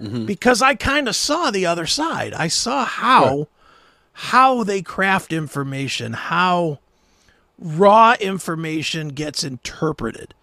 Mm-hmm. 0.00 0.24
Because 0.24 0.62
I 0.62 0.76
kind 0.76 1.09
of 1.09 1.16
saw 1.16 1.50
the 1.50 1.66
other 1.66 1.87
side. 1.87 2.33
I 2.33 2.48
saw 2.48 2.85
how 2.85 3.48
how 4.12 4.64
they 4.64 4.83
craft 4.83 5.33
information, 5.33 6.14
how 6.14 6.79
raw 7.59 8.14
information 8.18 9.09
gets 9.11 9.44
interpreted 9.44 10.35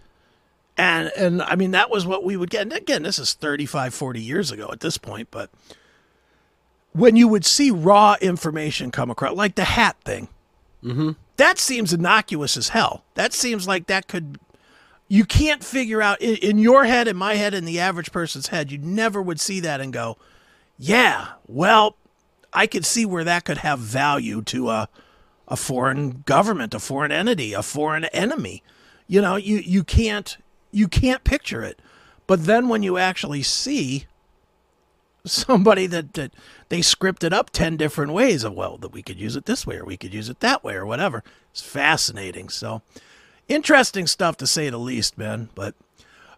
and 0.78 1.12
and 1.18 1.42
i 1.42 1.56
mean 1.56 1.72
that 1.72 1.90
was 1.90 2.06
what 2.06 2.24
we 2.24 2.38
would 2.38 2.50
get 2.50 2.62
and 2.62 2.74
again 2.74 3.04
this 3.04 3.18
is 3.18 3.34
35 3.34 3.94
40 3.94 4.22
years 4.22 4.52
ago 4.52 4.70
at 4.72 4.80
this 4.80 4.98
point 4.98 5.30
but 5.32 5.50
when 6.98 7.16
you 7.16 7.28
would 7.28 7.46
see 7.46 7.72
raw 7.72 8.16
information 8.22 8.92
come 8.92 9.10
across 9.10 9.36
like 9.36 9.56
the 9.56 9.64
hat 9.64 9.96
thing 10.04 10.28
mm-hmm. 10.84 11.12
that 11.38 11.58
seems 11.58 11.94
innocuous 11.94 12.58
as 12.58 12.70
hell 12.70 13.04
that 13.16 13.34
seems 13.34 13.68
like 13.68 13.88
that 13.88 14.08
could 14.08 14.40
you 15.10 15.24
can't 15.24 15.64
figure 15.64 16.02
out 16.02 16.22
in, 16.22 16.36
in 16.38 16.58
your 16.58 16.86
head 16.86 17.08
in 17.08 17.16
my 17.16 17.36
head 17.36 17.54
in 17.54 17.66
the 17.66 17.80
average 17.80 18.12
person's 18.12 18.48
head 18.48 18.72
you 18.72 18.78
never 18.78 19.22
would 19.22 19.40
see 19.40 19.60
that 19.60 19.82
and 19.82 19.94
go 19.94 20.18
yeah 20.78 21.30
well 21.48 21.96
i 22.54 22.68
could 22.68 22.86
see 22.86 23.06
where 23.06 23.24
that 23.24 23.46
could 23.46 23.60
have 23.60 23.80
value 23.80 24.42
to 24.42 24.70
a 24.70 24.90
a 25.48 25.56
foreign 25.56 26.24
government, 26.26 26.74
a 26.74 26.80
foreign 26.80 27.12
entity, 27.12 27.54
a 27.54 27.64
foreign 27.64 28.06
enemy. 28.06 28.64
You 29.08 29.22
know, 29.22 29.36
you 29.36 29.58
you 29.58 29.84
can't 29.84 30.38
you 30.72 30.88
can't 30.88 31.24
picture 31.24 31.64
it. 31.64 31.80
But 32.26 32.46
then 32.46 32.68
when 32.68 32.84
you 32.84 32.98
actually 32.98 33.44
see 33.44 34.06
somebody 35.28 35.88
that, 35.88 36.13
that 36.13 36.32
they 36.70 36.80
scripted 36.80 37.34
up 37.34 37.50
10 37.52 37.78
different 37.78 38.13
ways 38.13 38.44
of 38.44 38.54
well 38.54 38.78
that 38.78 38.92
we 38.92 39.02
could 39.02 39.20
use 39.20 39.36
it 39.36 39.46
this 39.46 39.66
way 39.68 39.78
or 39.78 39.86
we 39.86 39.98
could 39.98 40.13
use 40.13 40.30
it 40.30 40.40
that 40.42 40.63
way 40.63 40.76
or 40.76 40.86
whatever. 40.86 41.24
It's 41.52 41.62
fascinating. 41.62 42.50
So 42.50 42.82
interesting 43.48 44.08
stuff 44.08 44.38
to 44.38 44.48
say 44.48 44.70
the 44.70 44.78
least, 44.78 45.18
man. 45.18 45.50
But 45.56 45.76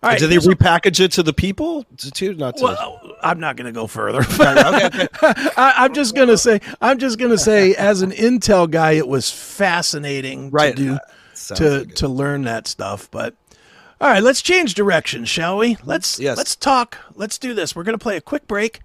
all 0.01 0.09
right, 0.11 0.19
Did 0.19 0.29
they 0.29 0.37
repackage 0.37 0.99
it 1.01 1.11
to 1.13 1.23
the 1.23 1.33
people 1.33 1.85
too? 1.97 2.33
Not 2.33 2.55
to. 2.57 2.63
well, 2.63 3.01
I'm 3.21 3.39
not 3.39 3.57
going 3.57 3.65
to 3.65 3.73
go 3.77 3.85
further. 3.85 4.19
okay, 4.39 4.85
okay. 4.85 5.07
I, 5.57 5.73
I'm 5.77 5.93
just 5.93 6.15
gonna 6.15 6.37
say, 6.37 6.61
I'm 6.79 6.99
just 6.99 7.19
gonna 7.19 7.37
say, 7.37 7.75
as 7.75 8.01
an 8.01 8.11
Intel 8.11 8.71
guy, 8.71 8.91
it 8.91 9.09
was 9.09 9.29
fascinating 9.29 10.51
Right. 10.51 10.73
to 10.75 10.81
do 10.83 10.93
Uh, 10.93 11.55
to 11.55 11.85
to 11.85 12.07
learn 12.07 12.43
that 12.43 12.65
stuff. 12.67 13.09
But 13.11 13.35
all 14.01 14.09
right, 14.09 14.23
let's 14.23 14.41
change 14.41 14.73
direction, 14.73 15.25
shall 15.25 15.57
we? 15.57 15.77
Let's 15.83 16.19
Yes. 16.19 16.37
let's 16.37 16.55
talk. 16.55 16.97
Let's 17.15 17.37
do 17.37 17.53
this. 17.53 17.75
We're 17.75 17.83
gonna 17.83 17.97
play 17.97 18.15
a 18.17 18.21
quick 18.21 18.47
break, 18.47 18.79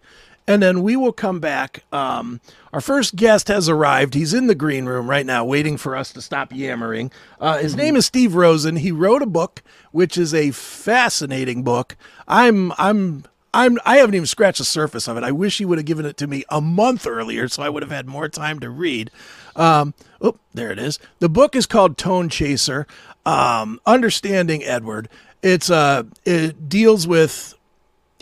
and 0.46 0.62
then 0.62 0.82
we 0.82 0.96
will 0.96 1.12
come 1.12 1.40
back. 1.40 1.84
Um, 1.92 2.40
our 2.72 2.80
first 2.80 3.14
guest 3.16 3.48
has 3.48 3.68
arrived. 3.68 4.14
He's 4.14 4.34
in 4.34 4.46
the 4.48 4.54
green 4.54 4.86
room 4.86 5.08
right 5.08 5.24
now, 5.24 5.44
waiting 5.44 5.76
for 5.76 5.94
us 5.96 6.12
to 6.14 6.20
stop 6.22 6.52
yammering. 6.52 7.10
Uh, 7.40 7.58
his 7.58 7.76
name 7.76 7.94
is 7.96 8.06
Steve 8.06 8.34
Rosen. 8.34 8.76
He 8.76 8.90
wrote 8.90 9.22
a 9.22 9.26
book, 9.26 9.62
which 9.92 10.18
is 10.18 10.34
a 10.34 10.50
fascinating 10.50 11.62
book. 11.62 11.96
I'm 12.26 12.72
I'm 12.76 13.24
I'm 13.52 13.78
I 13.86 13.98
haven't 13.98 14.16
even 14.16 14.26
scratched 14.26 14.58
the 14.58 14.64
surface 14.64 15.06
of 15.06 15.16
it. 15.16 15.22
I 15.22 15.30
wish 15.30 15.58
he 15.58 15.64
would 15.64 15.78
have 15.78 15.84
given 15.86 16.04
it 16.06 16.16
to 16.16 16.26
me 16.26 16.44
a 16.48 16.60
month 16.60 17.06
earlier, 17.06 17.46
so 17.46 17.62
I 17.62 17.68
would 17.68 17.84
have 17.84 17.92
had 17.92 18.08
more 18.08 18.28
time 18.28 18.58
to 18.60 18.68
read. 18.68 19.12
Um, 19.54 19.94
oh, 20.20 20.36
there 20.52 20.72
it 20.72 20.78
is. 20.80 20.98
The 21.20 21.28
book 21.28 21.54
is 21.54 21.64
called 21.66 21.96
Tone 21.96 22.28
Chaser. 22.28 22.88
Um, 23.26 23.80
Understanding 23.86 24.62
Edward. 24.64 25.08
It's 25.42 25.70
uh, 25.70 26.04
it 26.24 26.68
deals 26.68 27.06
with 27.06 27.54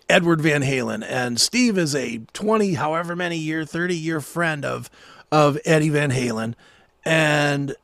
Edward 0.09 0.41
Van 0.41 0.63
Halen, 0.63 1.05
and 1.09 1.41
Steve 1.41 1.79
is 1.79 1.95
a 1.95 2.19
twenty, 2.33 2.75
however 2.75 3.17
many 3.17 3.39
year, 3.39 3.65
thirty 3.65 3.97
year 3.97 4.21
friend 4.21 4.65
of 4.65 4.91
of 5.31 5.59
Eddie 5.65 5.89
Van 5.89 6.11
Halen, 6.11 6.55
and 7.05 7.75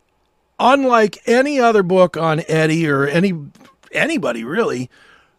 unlike 0.59 1.19
any 1.27 1.59
other 1.59 1.83
book 1.83 2.17
on 2.17 2.43
Eddie 2.49 2.89
or 2.89 3.07
any 3.07 3.33
anybody 3.93 4.45
really, 4.45 4.91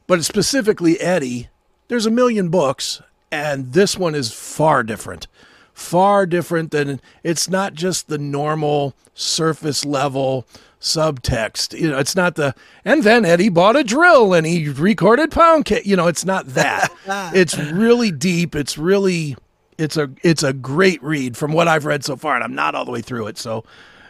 but 0.07 0.23
specifically 0.23 0.99
Eddie, 0.99 1.49
there's 1.87 2.05
a 2.05 2.11
million 2.11 2.49
books, 2.49 3.01
and 3.31 3.73
this 3.73 3.97
one 3.97 4.15
is 4.15 4.31
far 4.33 4.83
different. 4.83 5.27
Far 5.73 6.25
different 6.25 6.71
than 6.71 6.99
it's 7.23 7.47
not 7.47 7.73
just 7.73 8.07
the 8.07 8.17
normal 8.17 8.95
surface 9.13 9.85
level 9.85 10.45
subtext. 10.79 11.77
You 11.79 11.89
know, 11.89 11.99
it's 11.99 12.15
not 12.15 12.35
the 12.35 12.55
and 12.85 13.03
then 13.03 13.25
Eddie 13.25 13.49
bought 13.49 13.75
a 13.75 13.83
drill 13.83 14.33
and 14.33 14.45
he 14.45 14.69
recorded 14.69 15.31
Poundcake. 15.31 15.85
You 15.85 15.95
know, 15.95 16.07
it's 16.07 16.25
not 16.25 16.47
that. 16.47 16.89
it's 17.33 17.57
really 17.57 18.11
deep. 18.11 18.55
It's 18.55 18.77
really 18.77 19.35
it's 19.77 19.97
a 19.97 20.09
it's 20.23 20.43
a 20.43 20.53
great 20.53 21.01
read 21.01 21.37
from 21.37 21.53
what 21.53 21.67
I've 21.67 21.85
read 21.85 22.03
so 22.03 22.15
far, 22.15 22.35
and 22.35 22.43
I'm 22.43 22.55
not 22.55 22.75
all 22.75 22.85
the 22.85 22.91
way 22.91 23.01
through 23.01 23.27
it. 23.27 23.37
So, 23.37 23.63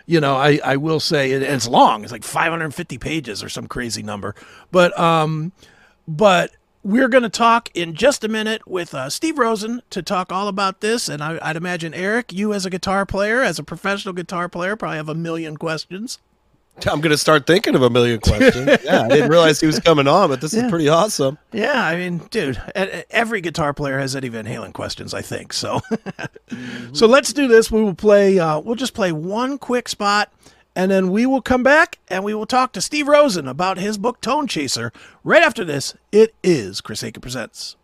you 0.05 0.19
know, 0.19 0.35
I 0.35 0.59
I 0.63 0.77
will 0.77 0.99
say 0.99 1.31
it, 1.31 1.41
it's 1.41 1.67
long. 1.67 2.03
It's 2.03 2.11
like 2.11 2.23
550 2.23 2.97
pages 2.97 3.43
or 3.43 3.49
some 3.49 3.67
crazy 3.67 4.03
number. 4.03 4.35
But 4.71 4.97
um, 4.99 5.51
but 6.07 6.51
we're 6.81 7.09
going 7.09 7.23
to 7.23 7.29
talk 7.29 7.69
in 7.75 7.93
just 7.93 8.23
a 8.23 8.27
minute 8.27 8.67
with 8.67 8.93
uh, 8.93 9.09
Steve 9.09 9.37
Rosen 9.37 9.81
to 9.89 10.01
talk 10.01 10.31
all 10.31 10.47
about 10.47 10.79
this. 10.79 11.09
And 11.09 11.21
I, 11.21 11.37
I'd 11.41 11.57
imagine, 11.57 11.93
Erik, 11.93 12.31
you 12.31 12.53
as 12.53 12.65
a 12.65 12.69
guitar 12.69 13.05
player, 13.05 13.41
as 13.41 13.59
a 13.59 13.63
professional 13.63 14.13
guitar 14.13 14.47
player, 14.47 14.77
probably 14.77 14.97
have 14.97 15.09
a 15.09 15.13
million 15.13 15.57
questions. 15.57 16.19
I'm 16.87 17.01
going 17.01 17.11
to 17.11 17.17
start 17.17 17.45
thinking 17.47 17.75
of 17.75 17.81
a 17.81 17.89
million 17.89 18.19
questions. 18.19 18.79
yeah, 18.83 19.03
I 19.03 19.07
didn't 19.09 19.29
realize 19.29 19.59
he 19.59 19.67
was 19.67 19.79
coming 19.79 20.07
on, 20.07 20.29
but 20.29 20.41
this 20.41 20.53
Yeah. 20.53 20.65
is 20.65 20.69
pretty 20.69 20.89
awesome. 20.89 21.37
Yeah, 21.51 21.83
I 21.83 21.95
mean, 21.95 22.19
dude, 22.29 22.61
every 23.09 23.41
guitar 23.41 23.73
player 23.73 23.99
has 23.99 24.15
Eddie 24.15 24.29
Van 24.29 24.45
Halen 24.45 24.73
questions, 24.73 25.13
I 25.13 25.21
think. 25.21 25.53
So, 25.53 25.81
so 26.93 27.07
let's 27.07 27.33
do 27.33 27.47
this. 27.47 27.71
We 27.71 27.81
will 27.81 27.93
play. 27.95 28.39
Uh, 28.39 28.59
we'll 28.59 28.75
just 28.75 28.93
play 28.93 29.11
one 29.11 29.57
quick 29.57 29.89
spot, 29.89 30.31
and 30.75 30.89
then 30.91 31.11
we 31.11 31.25
will 31.25 31.41
come 31.41 31.63
back 31.63 31.97
and 32.07 32.23
we 32.23 32.33
will 32.33 32.45
talk 32.45 32.71
to 32.73 32.81
Steve 32.81 33.07
Rosen 33.07 33.47
about 33.47 33.77
his 33.77 33.97
book 33.97 34.21
Tone 34.21 34.47
Chaser. 34.47 34.91
Right 35.23 35.43
after 35.43 35.65
this, 35.65 35.95
it 36.11 36.33
is 36.43 36.81
Chris 36.81 37.03
Akin 37.03 37.21
presents. 37.21 37.75